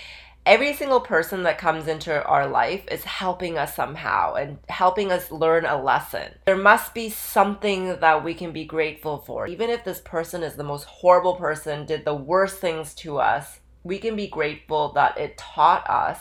every 0.46 0.74
single 0.74 1.02
person 1.02 1.44
that 1.44 1.58
comes 1.58 1.88
into 1.88 2.24
our 2.26 2.48
life 2.48 2.84
is 2.90 3.04
helping 3.04 3.58
us 3.58 3.76
somehow 3.76 4.34
and 4.34 4.58
helping 4.70 5.12
us 5.12 5.32
learn 5.32 5.66
a 5.66 5.82
lesson. 5.82 6.34
There 6.46 6.58
must 6.58 6.94
be 6.94 7.10
something 7.10 8.00
that 8.00 8.24
we 8.24 8.34
can 8.34 8.52
be 8.52 8.66
grateful 8.66 9.20
for. 9.20 9.48
Even 9.48 9.70
if 9.70 9.84
this 9.84 10.02
person 10.02 10.44
is 10.44 10.56
the 10.56 10.64
most 10.64 10.86
horrible 10.86 11.36
person, 11.36 11.86
did 11.86 12.06
the 12.06 12.16
worst 12.16 12.58
things 12.58 12.94
to 12.96 13.18
us, 13.20 13.60
we 13.84 13.98
can 13.98 14.16
be 14.16 14.28
grateful 14.28 14.92
that 14.94 15.18
it 15.18 15.38
taught 15.38 15.90
us 15.90 16.20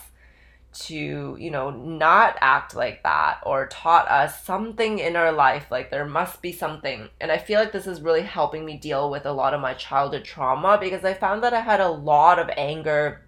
to, 0.73 1.37
you 1.39 1.51
know, 1.51 1.71
not 1.71 2.37
act 2.41 2.77
like 2.77 3.03
that 3.03 3.41
or 3.45 3.67
taught 3.67 4.09
us 4.09 4.45
something 4.45 4.99
in 4.99 5.17
our 5.17 5.33
life. 5.33 5.67
Like 5.71 5.91
there 5.91 6.07
must 6.07 6.41
be 6.43 6.53
something. 6.53 7.09
And 7.21 7.33
I 7.33 7.39
feel 7.39 7.59
like 7.59 7.73
this 7.73 7.87
is 7.87 8.01
really 8.01 8.23
helping 8.23 8.65
me 8.65 8.77
deal 8.77 9.11
with 9.11 9.27
a 9.27 9.33
lot 9.33 9.55
of 9.55 9.61
my 9.61 9.75
childhood 9.75 10.25
trauma 10.25 10.79
because 10.81 11.05
I 11.05 11.15
found 11.15 11.43
that 11.43 11.55
I 11.55 11.61
had 11.61 11.81
a 11.81 11.91
lot 11.91 12.39
of 12.39 12.51
anger, 12.57 13.23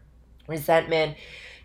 resentment 0.46 1.16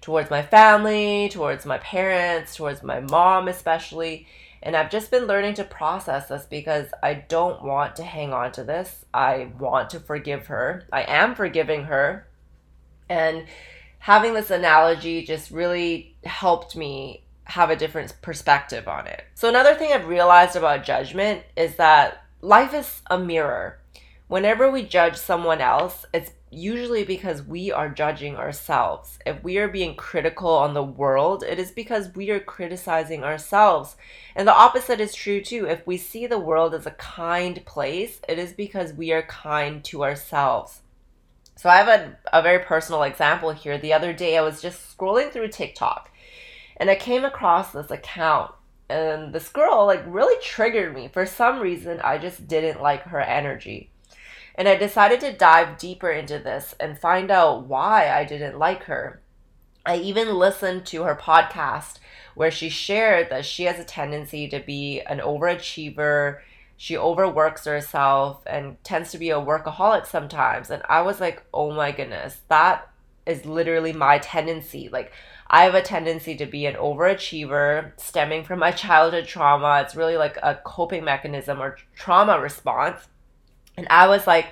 towards 0.01 0.29
my 0.29 0.41
family, 0.41 1.29
towards 1.29 1.65
my 1.65 1.77
parents, 1.79 2.55
towards 2.55 2.84
my 2.84 3.00
mom, 3.00 3.48
especially. 3.48 4.27
And 4.62 4.75
I've 4.75 4.89
just 4.89 5.12
been 5.12 5.25
learning 5.25 5.55
to 5.55 5.63
process 5.63 6.29
this 6.29 6.46
because 6.46 6.88
I 7.03 7.13
don't 7.13 7.63
want 7.63 7.96
to 7.98 8.03
hang 8.03 8.34
on 8.34 8.51
to 8.53 8.63
this. 8.63 9.05
I 9.13 9.50
want 9.60 9.89
to 9.91 10.00
forgive 10.00 10.48
her. 10.48 10.88
I 10.91 11.03
am 11.03 11.36
forgiving 11.36 11.86
her 11.86 12.27
and 13.10 13.46
having 14.00 14.34
this 14.34 14.51
analogy 14.51 15.24
just 15.24 15.51
really 15.51 16.15
helped 16.24 16.75
me 16.75 17.24
have 17.46 17.69
a 17.69 17.75
different 17.75 18.13
perspective 18.22 18.88
on 18.88 19.07
it. 19.07 19.24
So, 19.36 19.48
another 19.48 19.75
thing 19.75 19.91
I've 19.91 20.07
realized 20.07 20.55
about 20.55 20.84
judgment 20.84 21.43
is 21.55 21.75
that 21.75 22.24
life 22.41 22.74
is 22.74 23.01
a 23.10 23.17
mirror. 23.17 23.79
Whenever 24.27 24.69
we 24.69 24.84
judge 24.84 25.15
someone 25.15 25.62
else, 25.62 26.05
it's 26.13 26.31
usually 26.50 27.04
because 27.04 27.44
we 27.44 27.72
are 27.72 27.89
judging 27.89 28.36
ourselves. 28.36 29.20
If 29.25 29.44
we 29.44 29.58
are 29.58 29.68
being 29.68 29.96
critical 29.96 30.50
on 30.50 30.74
the 30.74 30.84
world, 30.84 31.44
it 31.44 31.60
is 31.60 31.72
because 31.72 32.16
we 32.16 32.30
are 32.30 32.39
criticizing 32.39 33.24
ourselves. 33.24 33.96
And 34.36 34.48
the 34.48 34.56
opposite 34.56 35.00
is 35.00 35.13
true 35.13 35.42
too. 35.42 35.68
If 35.68 35.86
we 35.86 35.98
see 35.98 36.25
the 36.25 36.39
world 36.39 36.74
as 36.74 36.86
a 36.86 36.92
kind 36.92 37.66
place, 37.66 38.22
it 38.30 38.39
is 38.39 38.54
because 38.54 38.94
we 38.94 39.12
are 39.12 39.24
kind 39.24 39.84
to 39.86 40.04
ourselves. 40.04 40.82
So 41.56 41.70
I 41.70 41.77
have 41.77 41.88
a, 41.88 42.18
a 42.32 42.42
very 42.42 42.63
personal 42.63 43.04
example 43.04 43.51
here. 43.51 43.77
The 43.77 43.94
other 43.94 44.13
day, 44.13 44.38
I 44.38 44.42
was 44.42 44.62
just 44.62 44.96
scrolling 44.98 45.32
through 45.32 45.50
TikTok 45.50 46.12
and 46.77 46.89
I 46.89 46.96
came 46.96 47.25
across 47.25 47.72
this 47.72 47.92
account. 47.92 48.51
And 48.89 49.34
this 49.34 49.50
girl, 49.50 49.86
like, 49.86 50.04
really 50.08 50.42
triggered 50.42 50.96
me. 50.96 51.10
For 51.10 51.25
some 51.25 51.60
reason, 51.60 52.00
I 52.01 52.18
just 52.20 52.48
didn't 52.48 52.82
like 52.82 53.01
her 53.04 53.20
energy. 53.20 53.92
And 54.58 54.68
I 54.68 54.76
decided 54.76 55.20
to 55.22 55.32
dive 55.32 55.78
deeper 55.78 56.10
into 56.10 56.40
this 56.40 56.74
and 56.80 56.98
find 56.98 57.30
out 57.30 57.68
why 57.68 58.10
I 58.10 58.26
didn't 58.26 58.58
like 58.58 58.86
her. 58.86 59.22
I 59.86 59.98
even 59.98 60.36
listened 60.36 60.86
to 60.88 61.04
her 61.04 61.16
podcast 61.16 62.00
where 62.34 62.52
she 62.52 62.68
shared 62.68 63.30
that 63.30 63.46
she 63.46 63.64
has 63.64 63.80
a 63.80 63.84
tendency 63.84 64.48
to 64.50 64.60
be 64.60 65.02
an 65.02 65.20
overachiever. 65.20 66.40
She 66.76 66.98
overworks 66.98 67.66
herself 67.66 68.42
and 68.46 68.84
tends 68.84 69.12
to 69.12 69.18
be 69.18 69.30
a 69.30 69.36
workaholic 69.36 70.06
sometimes. 70.06 70.72
And 70.72 70.82
I 70.90 71.02
was 71.02 71.22
like, 71.22 71.44
oh 71.54 71.72
my 71.72 71.92
goodness, 71.92 72.42
that 72.50 72.90
is 73.28 73.46
literally 73.46 73.94
my 73.94 74.18
tendency. 74.18 74.90
Like, 74.90 75.12
I 75.50 75.64
have 75.64 75.76
a 75.76 75.82
tendency 75.82 76.36
to 76.36 76.46
be 76.46 76.66
an 76.66 76.76
overachiever 76.76 77.92
stemming 77.98 78.44
from 78.44 78.60
my 78.60 78.72
childhood 78.84 79.28
trauma. 79.28 79.82
It's 79.84 79.96
really 79.96 80.18
like 80.18 80.38
a 80.42 80.56
coping 80.56 81.04
mechanism 81.04 81.62
or 81.62 81.78
trauma 81.96 82.40
response. 82.40 83.08
And 83.77 83.88
I 83.89 84.07
was 84.07 84.25
like, 84.27 84.48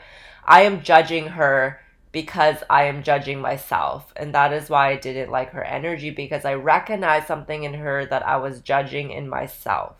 I 0.46 0.62
am 0.62 0.84
judging 0.84 1.28
her 1.28 1.82
because 2.12 2.58
I 2.70 2.84
am 2.84 3.04
judging 3.04 3.42
myself. 3.42 4.14
And 4.16 4.34
that 4.34 4.54
is 4.54 4.70
why 4.70 4.92
I 4.92 4.96
didn't 4.96 5.32
like 5.32 5.50
her 5.52 5.64
energy 5.64 6.12
because 6.12 6.46
I 6.46 6.54
recognized 6.54 7.28
something 7.28 7.64
in 7.64 7.74
her 7.74 8.06
that 8.06 8.26
I 8.26 8.38
was 8.38 8.62
judging 8.62 9.12
in 9.12 9.28
myself. 9.28 9.98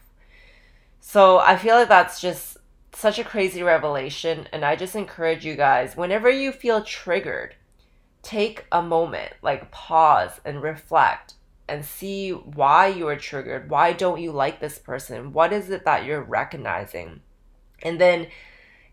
So 1.02 1.40
I 1.40 1.58
feel 1.58 1.76
like 1.76 1.90
that's 1.90 2.22
just 2.22 2.58
such 2.94 3.20
a 3.20 3.24
crazy 3.24 3.64
revelation. 3.64 4.48
And 4.54 4.64
I 4.64 4.76
just 4.76 4.96
encourage 4.96 5.46
you 5.46 5.56
guys, 5.56 5.98
whenever 5.98 6.30
you 6.30 6.52
feel 6.52 6.84
triggered, 6.84 7.56
take 8.22 8.66
a 8.72 8.82
moment, 8.82 9.34
like 9.42 9.72
pause 9.72 10.40
and 10.46 10.62
reflect 10.62 11.34
and 11.68 11.84
see 11.84 12.32
why 12.32 12.88
you 12.88 13.08
are 13.08 13.16
triggered. 13.16 13.70
Why 13.70 13.92
don't 13.92 14.22
you 14.22 14.32
like 14.32 14.60
this 14.60 14.78
person? 14.78 15.34
What 15.34 15.52
is 15.52 15.70
it 15.70 15.84
that 15.86 16.06
you're 16.06 16.24
recognizing? 16.24 17.22
And 17.84 18.00
then 18.00 18.28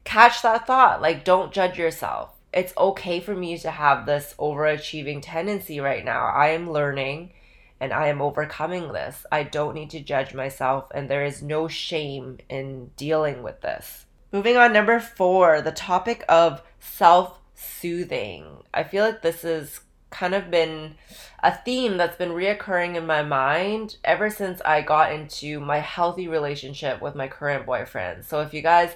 catch 0.04 0.42
that 0.42 0.66
thought. 0.66 1.02
Like, 1.02 1.24
don't 1.24 1.52
judge 1.52 1.78
yourself. 1.78 2.30
It's 2.52 2.76
okay 2.76 3.20
for 3.20 3.34
me 3.34 3.56
to 3.58 3.70
have 3.70 4.04
this 4.04 4.34
overachieving 4.38 5.20
tendency 5.22 5.80
right 5.80 6.04
now. 6.04 6.26
I 6.26 6.48
am 6.48 6.70
learning 6.70 7.32
and 7.80 7.92
I 7.92 8.08
am 8.08 8.22
overcoming 8.22 8.92
this. 8.92 9.26
I 9.32 9.42
don't 9.42 9.74
need 9.74 9.90
to 9.90 10.00
judge 10.00 10.34
myself, 10.34 10.86
and 10.94 11.10
there 11.10 11.24
is 11.24 11.42
no 11.42 11.66
shame 11.66 12.38
in 12.48 12.92
dealing 12.96 13.42
with 13.42 13.60
this. 13.60 14.06
Moving 14.30 14.56
on, 14.56 14.72
number 14.72 15.00
four, 15.00 15.60
the 15.60 15.72
topic 15.72 16.24
of 16.28 16.62
self 16.78 17.40
soothing. 17.56 18.62
I 18.72 18.84
feel 18.84 19.04
like 19.04 19.22
this 19.22 19.42
has 19.42 19.80
kind 20.10 20.34
of 20.34 20.50
been 20.50 20.94
a 21.42 21.56
theme 21.56 21.96
that's 21.96 22.16
been 22.16 22.30
reoccurring 22.30 22.94
in 22.94 23.04
my 23.04 23.22
mind 23.22 23.96
ever 24.04 24.30
since 24.30 24.60
I 24.60 24.82
got 24.82 25.12
into 25.12 25.58
my 25.58 25.78
healthy 25.78 26.28
relationship 26.28 27.02
with 27.02 27.16
my 27.16 27.26
current 27.26 27.66
boyfriend. 27.66 28.24
So 28.24 28.42
if 28.42 28.54
you 28.54 28.62
guys 28.62 28.94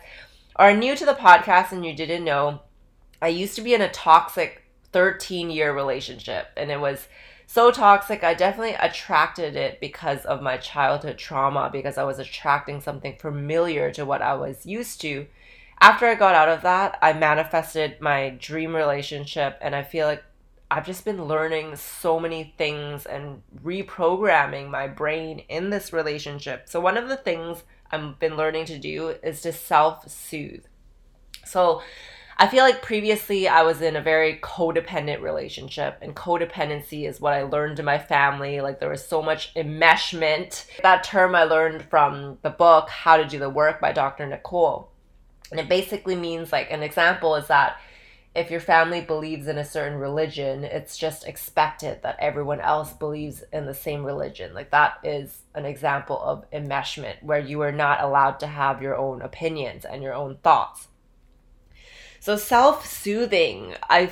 are 0.57 0.75
new 0.75 0.97
to 0.97 1.05
the 1.05 1.15
podcast 1.15 1.73
and 1.73 1.85
you 1.85 1.95
didn't 1.95 2.25
know, 2.25 2.63
I 3.23 3.29
used 3.29 3.57
to 3.57 3.63
be 3.63 3.75
in 3.75 3.83
a 3.83 3.91
toxic 3.91 4.63
13 4.93 5.51
year 5.51 5.75
relationship 5.75 6.49
and 6.57 6.71
it 6.71 6.81
was 6.81 7.09
so 7.47 7.71
toxic. 7.71 8.25
I 8.25 8.35
definitely 8.35 8.75
attracted 8.75 9.57
it 9.57 9.81
because 9.81 10.25
of 10.25 10.43
my 10.43 10.57
childhood 10.57 11.17
trauma, 11.17 11.71
because 11.73 11.97
I 11.97 12.05
was 12.05 12.19
attracting 12.19 12.81
something 12.81 13.17
familiar 13.19 13.91
to 13.93 14.05
what 14.05 14.21
I 14.21 14.35
was 14.35 14.67
used 14.67 15.01
to. 15.03 15.27
After 15.81 16.07
I 16.07 16.15
got 16.15 16.35
out 16.35 16.49
of 16.49 16.63
that, 16.63 16.99
I 17.01 17.13
manifested 17.13 18.01
my 18.01 18.31
dream 18.41 18.75
relationship, 18.75 19.59
and 19.61 19.75
I 19.75 19.83
feel 19.83 20.07
like 20.07 20.25
I've 20.71 20.87
just 20.87 21.05
been 21.05 21.27
learning 21.27 21.77
so 21.77 22.19
many 22.19 22.55
things 22.59 23.07
and 23.07 23.43
reprogramming 23.63 24.69
my 24.69 24.89
brain 24.89 25.41
in 25.49 25.71
this 25.71 25.93
relationship. 25.93 26.69
So, 26.69 26.81
one 26.81 26.97
of 26.97 27.09
the 27.09 27.17
things 27.17 27.63
I've 27.91 28.19
been 28.19 28.37
learning 28.37 28.67
to 28.67 28.79
do 28.79 29.15
is 29.23 29.41
to 29.43 29.53
self 29.53 30.09
soothe. 30.09 30.65
So 31.45 31.83
I 32.39 32.49
feel 32.49 32.65
like 32.65 32.83
previously 32.83 33.49
I 33.49 33.63
was 33.63 33.81
in 33.81 33.97
a 33.97 34.03
very 34.03 34.39
codependent 34.43 35.23
relationship, 35.23 35.99
and 36.03 36.15
codependency 36.15 37.09
is 37.09 37.21
what 37.21 37.33
I 37.33 37.45
learned 37.45 37.79
in 37.79 37.85
my 37.85 37.99
family. 37.99 38.61
Like 38.61 38.79
there 38.79 38.91
was 38.91 39.07
so 39.07 39.23
much 39.23 39.55
enmeshment. 39.55 40.67
That 40.83 41.03
term 41.03 41.35
I 41.35 41.45
learned 41.45 41.83
from 41.83 42.39
the 42.43 42.51
book 42.51 42.91
How 42.91 43.17
to 43.17 43.25
Do 43.25 43.39
the 43.39 43.49
Work 43.49 43.81
by 43.81 43.93
Dr. 43.93 44.27
Nicole. 44.27 44.91
And 45.51 45.61
it 45.61 45.69
basically 45.69 46.17
means 46.17 46.53
like 46.53 46.71
an 46.71 46.83
example 46.83 47.37
is 47.37 47.47
that 47.47 47.81
if 48.37 48.51
your 48.51 48.61
family 48.61 49.01
believes 49.01 49.49
in 49.49 49.57
a 49.57 49.65
certain 49.65 49.99
religion, 49.99 50.63
it's 50.63 50.99
just 50.99 51.27
expected 51.27 52.03
that 52.03 52.19
everyone 52.21 52.61
else 52.61 52.93
believes 52.93 53.43
in 53.53 53.65
the 53.65 53.75
same 53.75 54.05
religion. 54.05 54.53
Like 54.53 54.71
that 54.73 54.99
is 55.03 55.43
an 55.55 55.65
example 55.65 56.21
of 56.21 56.49
enmeshment 56.51 57.23
where 57.23 57.39
you 57.39 57.63
are 57.63 57.73
not 57.73 58.03
allowed 58.03 58.39
to 58.41 58.47
have 58.47 58.83
your 58.83 58.97
own 58.97 59.23
opinions 59.23 59.87
and 59.87 60.03
your 60.03 60.13
own 60.13 60.37
thoughts. 60.43 60.89
So 62.21 62.37
self-soothing, 62.37 63.75
I 63.89 64.11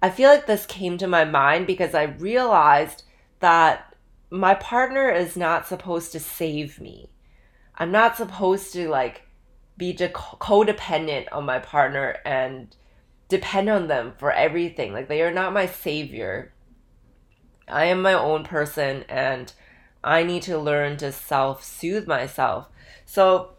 I 0.00 0.10
feel 0.10 0.30
like 0.30 0.46
this 0.46 0.66
came 0.66 0.98
to 0.98 1.06
my 1.06 1.24
mind 1.24 1.68
because 1.68 1.94
I 1.94 2.04
realized 2.04 3.04
that 3.38 3.94
my 4.30 4.54
partner 4.54 5.08
is 5.08 5.36
not 5.36 5.68
supposed 5.68 6.10
to 6.12 6.20
save 6.20 6.80
me. 6.80 7.10
I'm 7.76 7.92
not 7.92 8.16
supposed 8.16 8.72
to 8.72 8.88
like 8.88 9.22
be 9.76 9.92
de- 9.92 10.08
codependent 10.08 11.26
on 11.30 11.44
my 11.44 11.60
partner 11.60 12.16
and 12.24 12.74
depend 13.32 13.70
on 13.70 13.88
them 13.88 14.12
for 14.18 14.30
everything. 14.30 14.92
Like 14.92 15.08
they 15.08 15.22
are 15.22 15.32
not 15.32 15.54
my 15.54 15.66
savior. 15.66 16.52
I 17.66 17.86
am 17.86 18.02
my 18.02 18.12
own 18.12 18.44
person 18.44 19.04
and 19.08 19.52
I 20.04 20.22
need 20.22 20.42
to 20.42 20.58
learn 20.58 20.98
to 20.98 21.10
self 21.10 21.64
soothe 21.64 22.06
myself. 22.06 22.68
So, 23.06 23.54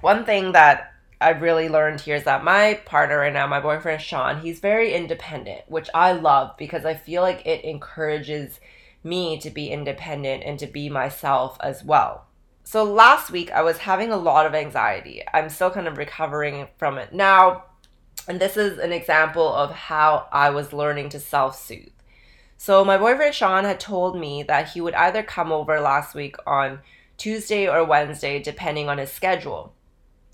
one 0.00 0.24
thing 0.24 0.52
that 0.52 0.92
I've 1.20 1.42
really 1.42 1.68
learned 1.68 2.00
here 2.00 2.16
is 2.16 2.24
that 2.24 2.44
my 2.44 2.74
partner 2.84 3.18
right 3.18 3.32
now, 3.32 3.46
my 3.46 3.60
boyfriend 3.60 4.02
Sean, 4.02 4.40
he's 4.40 4.58
very 4.58 4.92
independent, 4.92 5.62
which 5.68 5.88
I 5.94 6.12
love 6.12 6.56
because 6.58 6.84
I 6.84 6.94
feel 6.94 7.22
like 7.22 7.46
it 7.46 7.64
encourages 7.64 8.58
me 9.04 9.38
to 9.38 9.50
be 9.50 9.68
independent 9.68 10.42
and 10.42 10.58
to 10.58 10.66
be 10.66 10.90
myself 10.90 11.56
as 11.60 11.84
well. 11.84 12.26
So 12.64 12.82
last 12.82 13.30
week 13.30 13.52
I 13.52 13.62
was 13.62 13.78
having 13.78 14.10
a 14.10 14.16
lot 14.16 14.44
of 14.44 14.54
anxiety. 14.54 15.22
I'm 15.32 15.50
still 15.50 15.70
kind 15.70 15.86
of 15.86 15.98
recovering 15.98 16.66
from 16.78 16.98
it 16.98 17.12
now. 17.12 17.64
And 18.28 18.40
this 18.40 18.56
is 18.56 18.78
an 18.78 18.92
example 18.92 19.52
of 19.52 19.70
how 19.70 20.28
I 20.32 20.50
was 20.50 20.72
learning 20.72 21.10
to 21.10 21.20
self 21.20 21.58
soothe. 21.58 21.90
So, 22.58 22.84
my 22.84 22.98
boyfriend 22.98 23.34
Sean 23.34 23.64
had 23.64 23.78
told 23.78 24.18
me 24.18 24.42
that 24.44 24.70
he 24.70 24.80
would 24.80 24.94
either 24.94 25.22
come 25.22 25.52
over 25.52 25.80
last 25.80 26.14
week 26.14 26.36
on 26.46 26.80
Tuesday 27.16 27.68
or 27.68 27.84
Wednesday, 27.84 28.42
depending 28.42 28.88
on 28.88 28.98
his 28.98 29.12
schedule, 29.12 29.74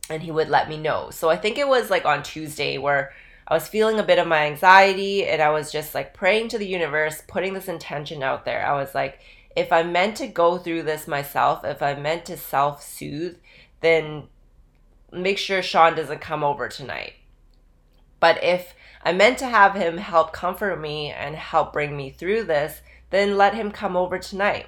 and 0.09 0.23
he 0.23 0.31
would 0.31 0.49
let 0.49 0.69
me 0.69 0.79
know. 0.79 1.11
So, 1.11 1.29
I 1.29 1.37
think 1.37 1.59
it 1.59 1.69
was 1.69 1.91
like 1.91 2.05
on 2.05 2.23
Tuesday 2.23 2.79
where 2.79 3.13
I 3.47 3.55
was 3.55 3.69
feeling 3.69 3.99
a 3.99 4.05
bit 4.05 4.19
of 4.19 4.29
my 4.29 4.47
anxiety 4.47 5.27
and 5.27 5.43
I 5.43 5.51
was 5.51 5.73
just 5.73 5.95
like 5.95 6.15
praying 6.15 6.49
to 6.49 6.59
the 6.59 6.67
universe, 6.67 7.23
putting 7.27 7.55
this 7.55 7.69
intention 7.69 8.23
out 8.23 8.45
there. 8.45 8.65
I 8.65 8.75
was 8.75 8.95
like, 8.95 9.21
if 9.57 9.73
I'm 9.73 9.93
meant 9.93 10.17
to 10.19 10.27
go 10.29 10.59
through 10.59 10.85
this 10.85 11.09
myself, 11.09 11.65
if 11.65 11.83
I'm 11.83 12.03
meant 12.03 12.25
to 12.27 12.37
self 12.37 12.83
soothe, 12.83 13.37
then 13.81 14.29
make 15.13 15.39
sure 15.39 15.61
Sean 15.61 15.95
doesn't 15.95 16.21
come 16.21 16.45
over 16.45 16.69
tonight. 16.69 17.15
But 18.23 18.45
if 18.45 18.77
I 19.03 19.13
meant 19.13 19.39
to 19.39 19.49
have 19.49 19.75
him 19.75 19.99
help 19.99 20.33
comfort 20.33 20.81
me 20.81 21.11
and 21.11 21.35
help 21.35 21.73
bring 21.73 21.97
me 21.97 22.11
through 22.11 22.45
this, 22.45 22.81
then 23.11 23.37
let 23.37 23.53
him 23.53 23.73
come 23.73 23.97
over 23.97 24.17
tonight. 24.17 24.67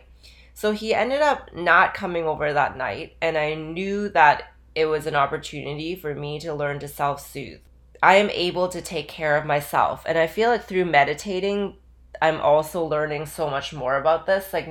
So 0.55 0.73
he 0.73 0.93
ended 0.93 1.23
up 1.23 1.55
not 1.55 1.95
coming 1.95 2.25
over 2.25 2.53
that 2.53 2.77
night, 2.77 3.15
and 3.23 3.39
I 3.39 3.55
knew 3.55 4.09
that 4.09 4.53
it 4.75 4.87
was 4.87 5.07
an 5.07 5.15
opportunity 5.15 5.95
for 5.95 6.17
me 6.17 6.41
to 6.41 6.53
learn 6.53 6.81
to 6.81 6.89
self 6.89 7.25
soothe. 7.25 7.61
I 8.03 8.17
am 8.17 8.29
able 8.31 8.67
to 8.71 8.83
take 8.83 9.07
care 9.07 9.37
of 9.37 9.47
myself, 9.47 10.03
and 10.05 10.19
I 10.19 10.27
feel 10.27 10.51
like 10.51 10.65
through 10.65 10.87
meditating, 10.87 11.77
I'm 12.21 12.41
also 12.41 12.85
learning 12.85 13.27
so 13.27 13.49
much 13.49 13.73
more 13.73 13.97
about 13.99 14.27
this. 14.27 14.53
Like, 14.53 14.69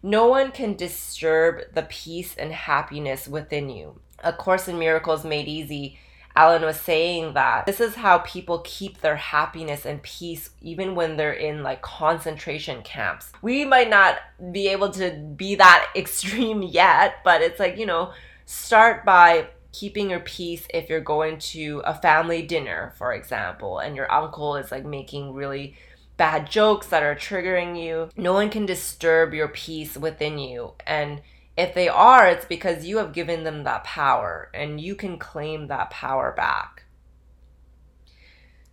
no 0.00 0.28
one 0.28 0.52
can 0.52 0.76
disturb 0.76 1.74
the 1.74 1.82
peace 1.82 2.36
and 2.36 2.52
happiness 2.52 3.26
within 3.26 3.68
you. 3.68 3.98
A 4.22 4.32
Course 4.32 4.68
in 4.68 4.78
Miracles 4.78 5.24
Made 5.24 5.48
Easy 5.48 5.98
Alan 6.36 6.62
was 6.62 6.78
saying 6.78 7.32
that 7.32 7.64
this 7.64 7.80
is 7.80 7.94
how 7.94 8.18
people 8.18 8.60
keep 8.64 9.00
their 9.00 9.16
happiness 9.16 9.86
and 9.86 10.02
peace 10.02 10.50
even 10.60 10.94
when 10.94 11.16
they're 11.16 11.32
in 11.32 11.62
like 11.62 11.80
concentration 11.80 12.82
camps. 12.82 13.32
We 13.40 13.64
might 13.64 13.88
not 13.88 14.18
be 14.52 14.68
able 14.68 14.90
to 14.90 15.12
be 15.12 15.54
that 15.56 15.90
extreme 15.96 16.62
yet, 16.62 17.16
but 17.24 17.40
it's 17.40 17.58
like, 17.58 17.78
you 17.78 17.86
know, 17.86 18.12
start 18.44 19.04
by 19.04 19.48
keeping 19.72 20.10
your 20.10 20.20
peace 20.20 20.66
if 20.72 20.88
you're 20.88 21.00
going 21.00 21.38
to 21.38 21.82
a 21.84 21.94
family 21.94 22.42
dinner, 22.42 22.92
for 22.96 23.12
example, 23.12 23.78
and 23.78 23.96
your 23.96 24.10
uncle 24.12 24.56
is 24.56 24.70
like 24.70 24.84
making 24.84 25.32
really 25.32 25.74
bad 26.16 26.50
jokes 26.50 26.86
that 26.88 27.02
are 27.02 27.14
triggering 27.14 27.82
you. 27.82 28.08
No 28.16 28.32
one 28.32 28.50
can 28.50 28.66
disturb 28.66 29.34
your 29.34 29.48
peace 29.48 29.96
within 29.96 30.38
you. 30.38 30.72
And 30.86 31.20
if 31.56 31.74
they 31.74 31.88
are, 31.88 32.26
it's 32.28 32.44
because 32.44 32.84
you 32.84 32.98
have 32.98 33.12
given 33.12 33.44
them 33.44 33.64
that 33.64 33.84
power 33.84 34.50
and 34.52 34.80
you 34.80 34.94
can 34.94 35.18
claim 35.18 35.68
that 35.68 35.90
power 35.90 36.32
back. 36.36 36.84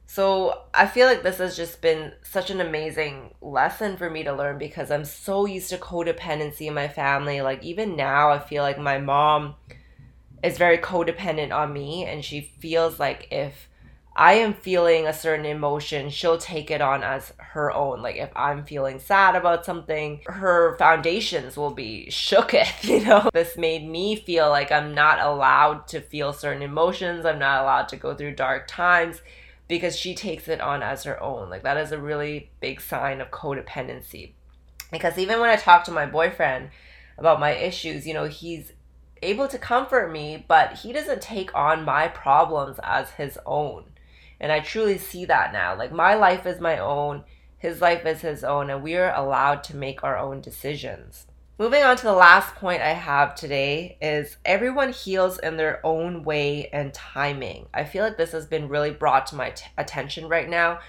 So 0.05 0.65
I 0.73 0.85
feel 0.85 1.07
like 1.07 1.23
this 1.23 1.39
has 1.39 1.55
just 1.55 1.81
been 1.81 2.13
such 2.21 2.51
an 2.51 2.61
amazing 2.61 3.33
lesson 3.41 3.97
for 3.97 4.09
me 4.09 4.23
to 4.23 4.33
learn 4.33 4.59
because 4.59 4.91
I'm 4.91 5.05
so 5.05 5.45
used 5.45 5.69
to 5.69 5.77
codependency 5.77 6.67
in 6.67 6.75
my 6.75 6.87
family. 6.87 7.41
Like 7.41 7.63
even 7.63 7.95
now, 7.95 8.29
I 8.29 8.37
feel 8.37 8.61
like 8.61 8.77
my 8.77 8.99
mom 8.99 9.55
is 10.43 10.57
very 10.57 10.77
codependent 10.77 11.51
on 11.51 11.73
me 11.73 12.05
and 12.05 12.23
she 12.23 12.41
feels 12.41 12.99
like 12.99 13.27
if 13.31 13.69
I 14.15 14.33
am 14.33 14.53
feeling 14.53 15.07
a 15.07 15.13
certain 15.13 15.45
emotion, 15.45 16.11
she'll 16.11 16.37
take 16.37 16.69
it 16.69 16.81
on 16.81 17.03
as 17.03 17.33
her 17.37 17.71
own. 17.71 18.03
Like 18.03 18.17
if 18.17 18.29
I'm 18.35 18.63
feeling 18.63 18.99
sad 18.99 19.35
about 19.35 19.65
something, 19.65 20.21
her 20.27 20.77
foundations 20.77 21.57
will 21.57 21.73
be 21.73 22.07
shooketh, 22.11 22.83
you 22.83 23.03
know? 23.03 23.29
This 23.33 23.57
made 23.57 23.87
me 23.87 24.15
feel 24.15 24.49
like 24.49 24.71
I'm 24.71 24.93
not 24.93 25.19
allowed 25.19 25.87
to 25.89 26.01
feel 26.01 26.31
certain 26.31 26.61
emotions. 26.61 27.25
I'm 27.25 27.39
not 27.39 27.63
allowed 27.63 27.89
to 27.89 27.95
go 27.95 28.13
through 28.13 28.35
dark 28.35 28.67
times 28.67 29.21
because 29.67 29.97
she 29.97 30.13
takes 30.13 30.47
it 30.47 30.61
on 30.61 30.83
as 30.83 31.03
her 31.05 31.21
own. 31.21 31.49
Like 31.49 31.63
that 31.63 31.77
is 31.77 31.91
a 31.91 31.97
really 31.97 32.51
big 32.59 32.81
sign 32.81 33.19
of 33.19 33.31
codependency. 33.31 34.33
Because 34.91 35.17
even 35.17 35.39
when 35.39 35.49
I 35.49 35.55
talk 35.55 35.85
to 35.85 35.91
my 35.91 36.05
boyfriend 36.05 36.69
about 37.17 37.39
my 37.39 37.51
issues, 37.51 38.05
you 38.05 38.13
know, 38.13 38.25
he's 38.25 38.73
able 39.23 39.47
to 39.47 39.57
comfort 39.57 40.11
me, 40.11 40.45
but 40.47 40.73
he 40.73 40.93
doesn't 40.93 41.21
take 41.21 41.55
on 41.55 41.83
my 41.83 42.07
problems 42.09 42.79
as 42.83 43.09
his 43.11 43.39
own 43.47 43.85
and 44.43 44.51
I 44.51 44.59
truly 44.59 44.97
see 44.97 45.23
that 45.25 45.53
now. 45.53 45.73
Like 45.75 45.93
my 45.93 46.15
life 46.15 46.45
is 46.45 46.59
my 46.59 46.77
own, 46.77 47.23
his 47.57 47.79
life 47.79 48.05
is 48.05 48.19
his 48.19 48.43
own, 48.43 48.69
and 48.69 48.83
we 48.83 48.95
are 48.97 49.15
allowed 49.15 49.63
to 49.63 49.75
make 49.77 50.03
our 50.03 50.17
own 50.17 50.41
decisions. 50.41 51.25
Moving 51.57 51.81
on 51.81 51.95
to 51.95 52.03
the 52.03 52.11
last 52.11 52.53
point 52.55 52.81
I 52.81 52.91
have 52.91 53.35
today 53.35 53.97
is 54.01 54.35
everyone 54.43 54.91
heals 54.91 55.39
in 55.39 55.55
their 55.55 55.79
own 55.85 56.23
way 56.23 56.67
and 56.73 56.93
timing. 56.93 57.67
I 57.73 57.85
feel 57.85 58.03
like 58.03 58.17
this 58.17 58.33
has 58.33 58.45
been 58.45 58.67
really 58.67 58.91
brought 58.91 59.27
to 59.27 59.35
my 59.35 59.51
t- 59.51 59.65
attention 59.77 60.27
right 60.27 60.49
now 60.49 60.79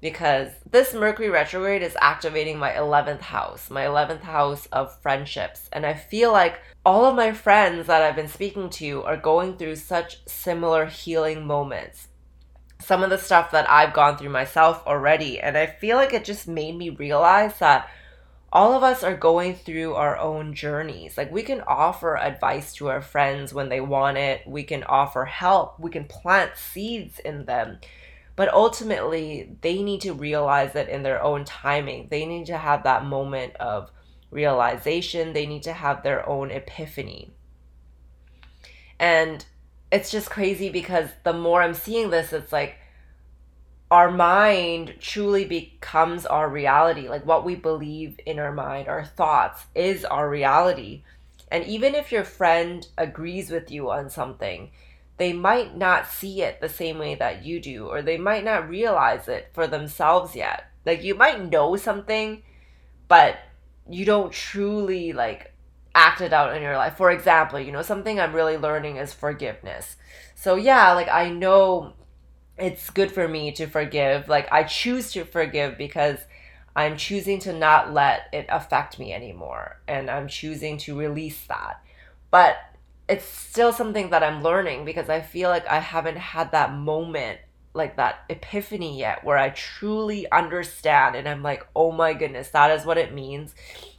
because 0.00 0.50
this 0.70 0.94
Mercury 0.94 1.30
retrograde 1.30 1.82
is 1.82 1.96
activating 2.00 2.58
my 2.58 2.70
11th 2.70 3.22
house, 3.22 3.70
my 3.70 3.82
11th 3.86 4.22
house 4.22 4.66
of 4.66 5.00
friendships. 5.02 5.68
And 5.72 5.84
I 5.84 5.94
feel 5.94 6.30
like 6.30 6.60
all 6.86 7.06
of 7.06 7.16
my 7.16 7.32
friends 7.32 7.88
that 7.88 8.02
I've 8.02 8.16
been 8.16 8.28
speaking 8.28 8.70
to 8.70 9.02
are 9.02 9.16
going 9.16 9.56
through 9.56 9.76
such 9.76 10.24
similar 10.28 10.86
healing 10.86 11.44
moments 11.44 12.06
some 12.90 13.04
of 13.04 13.10
the 13.10 13.18
stuff 13.18 13.52
that 13.52 13.70
I've 13.70 13.92
gone 13.92 14.18
through 14.18 14.30
myself 14.30 14.84
already. 14.84 15.38
And 15.38 15.56
I 15.56 15.66
feel 15.66 15.96
like 15.96 16.12
it 16.12 16.24
just 16.24 16.48
made 16.48 16.76
me 16.76 16.90
realize 16.90 17.56
that 17.60 17.88
all 18.52 18.72
of 18.72 18.82
us 18.82 19.04
are 19.04 19.16
going 19.16 19.54
through 19.54 19.94
our 19.94 20.18
own 20.18 20.54
journeys. 20.54 21.16
Like 21.16 21.30
we 21.30 21.44
can 21.44 21.60
offer 21.68 22.18
advice 22.18 22.74
to 22.74 22.88
our 22.88 23.00
friends 23.00 23.54
when 23.54 23.68
they 23.68 23.80
want 23.80 24.18
it, 24.18 24.44
we 24.44 24.64
can 24.64 24.82
offer 24.82 25.24
help, 25.24 25.78
we 25.78 25.92
can 25.92 26.04
plant 26.04 26.56
seeds 26.56 27.20
in 27.20 27.44
them. 27.44 27.78
But 28.34 28.52
ultimately, 28.52 29.56
they 29.60 29.84
need 29.84 30.00
to 30.00 30.12
realize 30.12 30.74
it 30.74 30.88
in 30.88 31.04
their 31.04 31.22
own 31.22 31.44
timing. 31.44 32.08
They 32.10 32.26
need 32.26 32.46
to 32.46 32.58
have 32.58 32.82
that 32.82 33.04
moment 33.04 33.54
of 33.60 33.92
realization, 34.32 35.32
they 35.32 35.46
need 35.46 35.62
to 35.62 35.74
have 35.74 36.02
their 36.02 36.28
own 36.28 36.50
epiphany. 36.50 37.30
And 38.98 39.44
it's 39.92 40.10
just 40.10 40.28
crazy 40.28 40.70
because 40.70 41.08
the 41.22 41.32
more 41.32 41.62
I'm 41.62 41.74
seeing 41.74 42.10
this, 42.10 42.32
it's 42.32 42.50
like 42.50 42.78
our 43.90 44.10
mind 44.10 44.94
truly 45.00 45.44
becomes 45.44 46.24
our 46.24 46.48
reality. 46.48 47.08
Like 47.08 47.26
what 47.26 47.44
we 47.44 47.56
believe 47.56 48.20
in 48.24 48.38
our 48.38 48.52
mind, 48.52 48.88
our 48.88 49.04
thoughts 49.04 49.64
is 49.74 50.04
our 50.04 50.30
reality. 50.30 51.02
And 51.50 51.64
even 51.64 51.94
if 51.94 52.12
your 52.12 52.24
friend 52.24 52.86
agrees 52.96 53.50
with 53.50 53.70
you 53.70 53.90
on 53.90 54.08
something, 54.08 54.70
they 55.16 55.32
might 55.32 55.76
not 55.76 56.06
see 56.06 56.42
it 56.42 56.60
the 56.60 56.68
same 56.68 56.98
way 56.98 57.14
that 57.16 57.44
you 57.44 57.60
do, 57.60 57.86
or 57.86 58.00
they 58.00 58.16
might 58.16 58.44
not 58.44 58.68
realize 58.68 59.28
it 59.28 59.50
for 59.52 59.66
themselves 59.66 60.36
yet. 60.36 60.70
Like 60.86 61.02
you 61.02 61.14
might 61.14 61.50
know 61.50 61.76
something, 61.76 62.42
but 63.08 63.38
you 63.88 64.04
don't 64.04 64.32
truly 64.32 65.12
like 65.12 65.52
act 65.94 66.20
it 66.20 66.32
out 66.32 66.56
in 66.56 66.62
your 66.62 66.76
life. 66.76 66.96
For 66.96 67.10
example, 67.10 67.58
you 67.58 67.72
know, 67.72 67.82
something 67.82 68.20
I'm 68.20 68.32
really 68.32 68.56
learning 68.56 68.96
is 68.96 69.12
forgiveness. 69.12 69.96
So 70.36 70.54
yeah, 70.54 70.92
like 70.92 71.08
I 71.08 71.28
know 71.28 71.94
it's 72.60 72.90
good 72.90 73.10
for 73.10 73.26
me 73.26 73.52
to 73.52 73.66
forgive. 73.66 74.28
Like 74.28 74.52
I 74.52 74.64
choose 74.64 75.12
to 75.12 75.24
forgive 75.24 75.78
because 75.78 76.18
I'm 76.76 76.96
choosing 76.96 77.40
to 77.40 77.52
not 77.52 77.92
let 77.92 78.28
it 78.32 78.46
affect 78.48 78.98
me 78.98 79.12
anymore 79.12 79.80
and 79.88 80.10
I'm 80.10 80.28
choosing 80.28 80.78
to 80.78 80.98
release 80.98 81.44
that. 81.46 81.82
But 82.30 82.56
it's 83.08 83.24
still 83.24 83.72
something 83.72 84.10
that 84.10 84.22
I'm 84.22 84.42
learning 84.42 84.84
because 84.84 85.08
I 85.08 85.20
feel 85.20 85.50
like 85.50 85.66
I 85.66 85.80
haven't 85.80 86.18
had 86.18 86.52
that 86.52 86.72
moment 86.72 87.40
like 87.72 87.96
that 87.96 88.24
epiphany 88.28 88.98
yet 88.98 89.24
where 89.24 89.38
I 89.38 89.50
truly 89.50 90.30
understand 90.30 91.16
and 91.16 91.28
I'm 91.28 91.42
like, 91.42 91.66
"Oh 91.74 91.92
my 91.92 92.14
goodness, 92.14 92.50
that 92.50 92.70
is 92.72 92.84
what 92.84 92.98
it 92.98 93.14
means." 93.14 93.54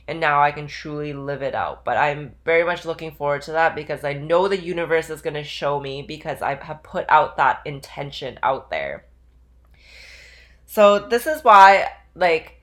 And 0.07 0.19
now 0.19 0.41
I 0.41 0.51
can 0.51 0.67
truly 0.67 1.13
live 1.13 1.41
it 1.41 1.55
out. 1.55 1.85
But 1.85 1.97
I'm 1.97 2.35
very 2.45 2.63
much 2.63 2.85
looking 2.85 3.11
forward 3.11 3.43
to 3.43 3.53
that 3.53 3.75
because 3.75 4.03
I 4.03 4.13
know 4.13 4.47
the 4.47 4.59
universe 4.59 5.09
is 5.09 5.21
going 5.21 5.35
to 5.35 5.43
show 5.43 5.79
me 5.79 6.01
because 6.01 6.41
I 6.41 6.55
have 6.55 6.83
put 6.83 7.05
out 7.09 7.37
that 7.37 7.61
intention 7.65 8.39
out 8.43 8.69
there. 8.69 9.05
So 10.65 10.99
this 10.99 11.27
is 11.27 11.43
why 11.43 11.89
like 12.15 12.61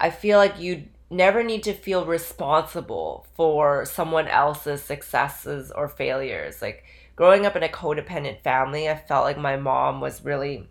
I 0.00 0.10
feel 0.10 0.38
like 0.38 0.60
you 0.60 0.84
never 1.10 1.42
need 1.42 1.62
to 1.64 1.72
feel 1.72 2.04
responsible 2.04 3.26
for 3.34 3.84
someone 3.84 4.28
else's 4.28 4.82
successes 4.82 5.70
or 5.70 5.88
failures. 5.88 6.60
Like 6.60 6.84
growing 7.16 7.46
up 7.46 7.56
in 7.56 7.62
a 7.62 7.68
codependent 7.68 8.42
family, 8.42 8.88
I 8.88 8.96
felt 8.96 9.24
like 9.24 9.38
my 9.38 9.56
mom 9.56 10.00
was 10.00 10.24
really 10.24 10.68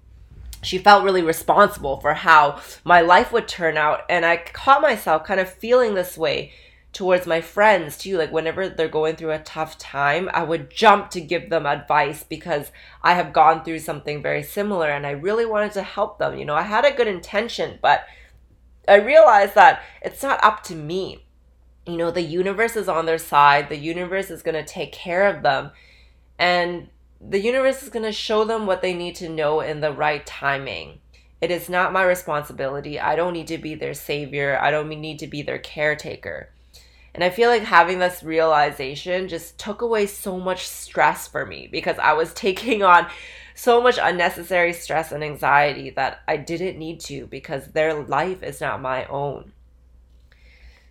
she 0.64 0.78
felt 0.78 1.04
really 1.04 1.22
responsible 1.22 2.00
for 2.00 2.14
how 2.14 2.60
my 2.84 3.02
life 3.02 3.32
would 3.32 3.48
turn 3.48 3.78
out. 3.78 4.02
And 4.10 4.26
I 4.26 4.38
caught 4.38 4.82
myself 4.82 5.24
kind 5.24 5.40
of 5.40 5.50
feeling 5.50 5.94
this 5.94 6.18
way 6.18 6.52
towards 6.94 7.28
my 7.28 7.42
friends 7.42 7.98
too. 7.98 8.18
Like 8.18 8.32
whenever 8.32 8.70
they're 8.70 8.88
going 8.88 9.16
through 9.16 9.32
a 9.32 9.40
tough 9.40 9.78
time, 9.78 10.30
I 10.34 10.44
would 10.44 10.72
jump 10.72 11.12
to 11.12 11.22
give 11.22 11.50
them 11.50 11.66
advice 11.66 12.24
because 12.24 12.72
I 13.04 13.14
have 13.14 13.34
gone 13.34 13.64
through 13.64 13.80
something 13.80 14.22
very 14.22 14.44
similar 14.44 14.90
and 14.90 15.06
I 15.06 15.12
really 15.12 15.46
wanted 15.46 15.74
to 15.74 15.84
help 15.84 16.18
them. 16.18 16.38
You 16.38 16.46
know, 16.46 16.56
I 16.56 16.64
had 16.64 16.86
a 16.86 16.96
good 16.96 17.08
intention, 17.08 17.78
but 17.82 18.06
I 18.88 18.96
realized 18.96 19.56
that 19.56 19.84
it's 20.02 20.24
not 20.24 20.44
up 20.44 20.64
to 20.64 20.76
me. 20.76 21.26
You 21.86 21.98
know, 21.98 22.12
the 22.12 22.22
universe 22.22 22.76
is 22.76 22.90
on 22.90 23.06
their 23.06 23.18
side, 23.18 23.70
the 23.70 23.78
universe 23.78 24.30
is 24.30 24.42
going 24.42 24.56
to 24.56 24.66
take 24.66 24.92
care 24.92 25.28
of 25.28 25.44
them. 25.44 25.72
And 26.40 26.90
the 27.20 27.40
universe 27.40 27.84
is 27.84 27.90
going 27.90 28.06
to 28.06 28.12
show 28.12 28.44
them 28.44 28.66
what 28.66 28.82
they 28.82 28.94
need 28.94 29.16
to 29.16 29.30
know 29.30 29.62
in 29.62 29.82
the 29.82 29.92
right 29.92 30.26
timing. 30.26 31.00
It 31.42 31.52
is 31.52 31.70
not 31.70 31.94
my 31.94 32.04
responsibility. 32.04 33.00
I 33.00 33.16
don't 33.16 33.34
need 33.34 33.48
to 33.48 33.58
be 33.58 33.76
their 33.76 33.94
savior. 33.94 34.58
I 34.60 34.72
don't 34.72 34.90
need 34.90 35.20
to 35.20 35.28
be 35.28 35.42
their 35.42 35.60
caretaker. 35.60 36.50
And 37.14 37.24
I 37.24 37.30
feel 37.30 37.50
like 37.50 37.64
having 37.64 38.00
this 38.00 38.22
realization 38.22 39.28
just 39.28 39.58
took 39.58 39.82
away 39.82 40.06
so 40.06 40.40
much 40.40 40.68
stress 40.68 41.28
for 41.28 41.46
me 41.46 41.68
because 41.72 41.98
I 41.98 42.14
was 42.14 42.34
taking 42.36 42.84
on 42.84 43.08
so 43.56 43.82
much 43.82 43.98
unnecessary 44.00 44.72
stress 44.74 45.12
and 45.12 45.24
anxiety 45.24 45.90
that 45.92 46.22
I 46.28 46.38
didn't 46.38 46.78
need 46.78 47.00
to 47.02 47.26
because 47.26 47.70
their 47.70 48.04
life 48.04 48.44
is 48.44 48.62
not 48.62 48.82
my 48.82 49.06
own. 49.06 49.52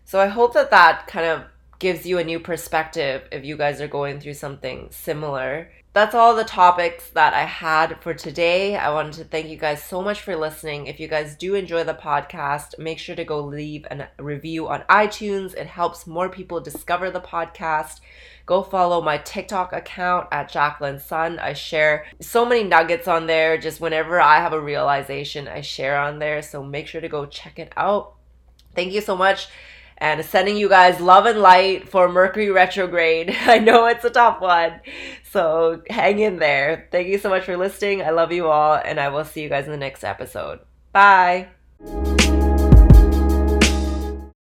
So 0.05 0.21
I 0.21 0.27
hope 0.27 0.55
that 0.55 0.71
that 0.71 1.07
kind 1.07 1.27
of 1.27 1.45
gives 1.79 2.07
you 2.07 2.19
a 2.19 2.25
new 2.25 2.41
perspective 2.41 3.23
if 3.31 3.45
you 3.45 3.57
guys 3.57 3.81
are 3.81 3.89
going 3.89 4.21
through 4.21 4.35
something 4.35 4.89
similar 4.91 5.69
that's 5.97 6.15
all 6.15 6.37
the 6.37 6.45
topics 6.45 7.09
that 7.13 7.33
I 7.33 7.45
had 7.45 8.03
for 8.03 8.13
today. 8.13 8.77
I 8.77 8.91
wanted 8.91 9.15
to 9.15 9.25
thank 9.25 9.49
you 9.49 9.57
guys 9.57 9.83
so 9.83 10.03
much 10.03 10.21
for 10.21 10.37
listening. 10.37 10.89
If 10.89 11.01
you 11.01 11.09
guys 11.09 11.37
do 11.37 11.55
enjoy 11.55 11.85
the 11.85 11.95
podcast, 11.95 12.79
make 12.79 12.99
sure 12.99 13.17
to 13.17 13.25
go 13.25 13.41
leave 13.41 13.87
a 13.91 14.07
review 14.19 14.69
on 14.69 14.83
iTunes. 14.91 15.55
It 15.55 15.67
helps 15.67 16.07
more 16.07 16.29
people 16.29 16.61
discover 16.61 17.11
the 17.11 17.23
podcast. 17.23 18.01
Go 18.45 18.63
follow 18.63 19.01
my 19.01 19.17
TikTok 19.17 19.73
account 19.73 20.29
at 20.31 20.53
Jacqueline 20.53 21.01
Sun. 21.01 21.39
I 21.39 21.55
share 21.55 22.05
so 22.21 22.45
many 22.45 22.63
nuggets 22.63 23.09
on 23.09 23.27
there. 23.27 23.57
Just 23.57 23.81
whenever 23.81 24.21
I 24.21 24.41
have 24.41 24.53
a 24.53 24.61
realization, 24.61 25.49
I 25.49 25.63
share 25.63 25.99
on 25.99 26.19
there. 26.19 26.43
So 26.43 26.63
make 26.63 26.89
sure 26.89 27.01
to 27.01 27.09
go 27.09 27.25
check 27.25 27.59
it 27.59 27.73
out. 27.75 28.17
Thank 28.75 28.93
you 28.93 29.01
so 29.01 29.17
much 29.17 29.49
and 29.99 30.25
sending 30.25 30.57
you 30.57 30.69
guys 30.69 31.01
love 31.01 31.27
and 31.27 31.41
light 31.41 31.89
for 31.89 32.09
Mercury 32.09 32.51
retrograde. 32.51 33.35
I 33.47 33.59
know 33.59 33.87
it's 33.87 34.05
a 34.05 34.11
tough 34.11 34.41
one, 34.41 34.81
so 35.31 35.83
hang 35.89 36.19
in 36.19 36.39
there. 36.39 36.89
Thank 36.91 37.09
you 37.09 37.19
so 37.19 37.29
much 37.29 37.45
for 37.45 37.57
listening. 37.57 38.03
I 38.03 38.11
love 38.11 38.33
you 38.33 38.49
all, 38.49 38.75
and 38.75 39.01
I 39.01 39.09
will 39.09 39.25
see 39.25 39.43
you 39.43 39.49
guys 39.49 39.67
in 39.67 39.73
the 39.73 39.77
next 39.77 40.05
episode. 40.05 40.61
Bye. 40.93 41.49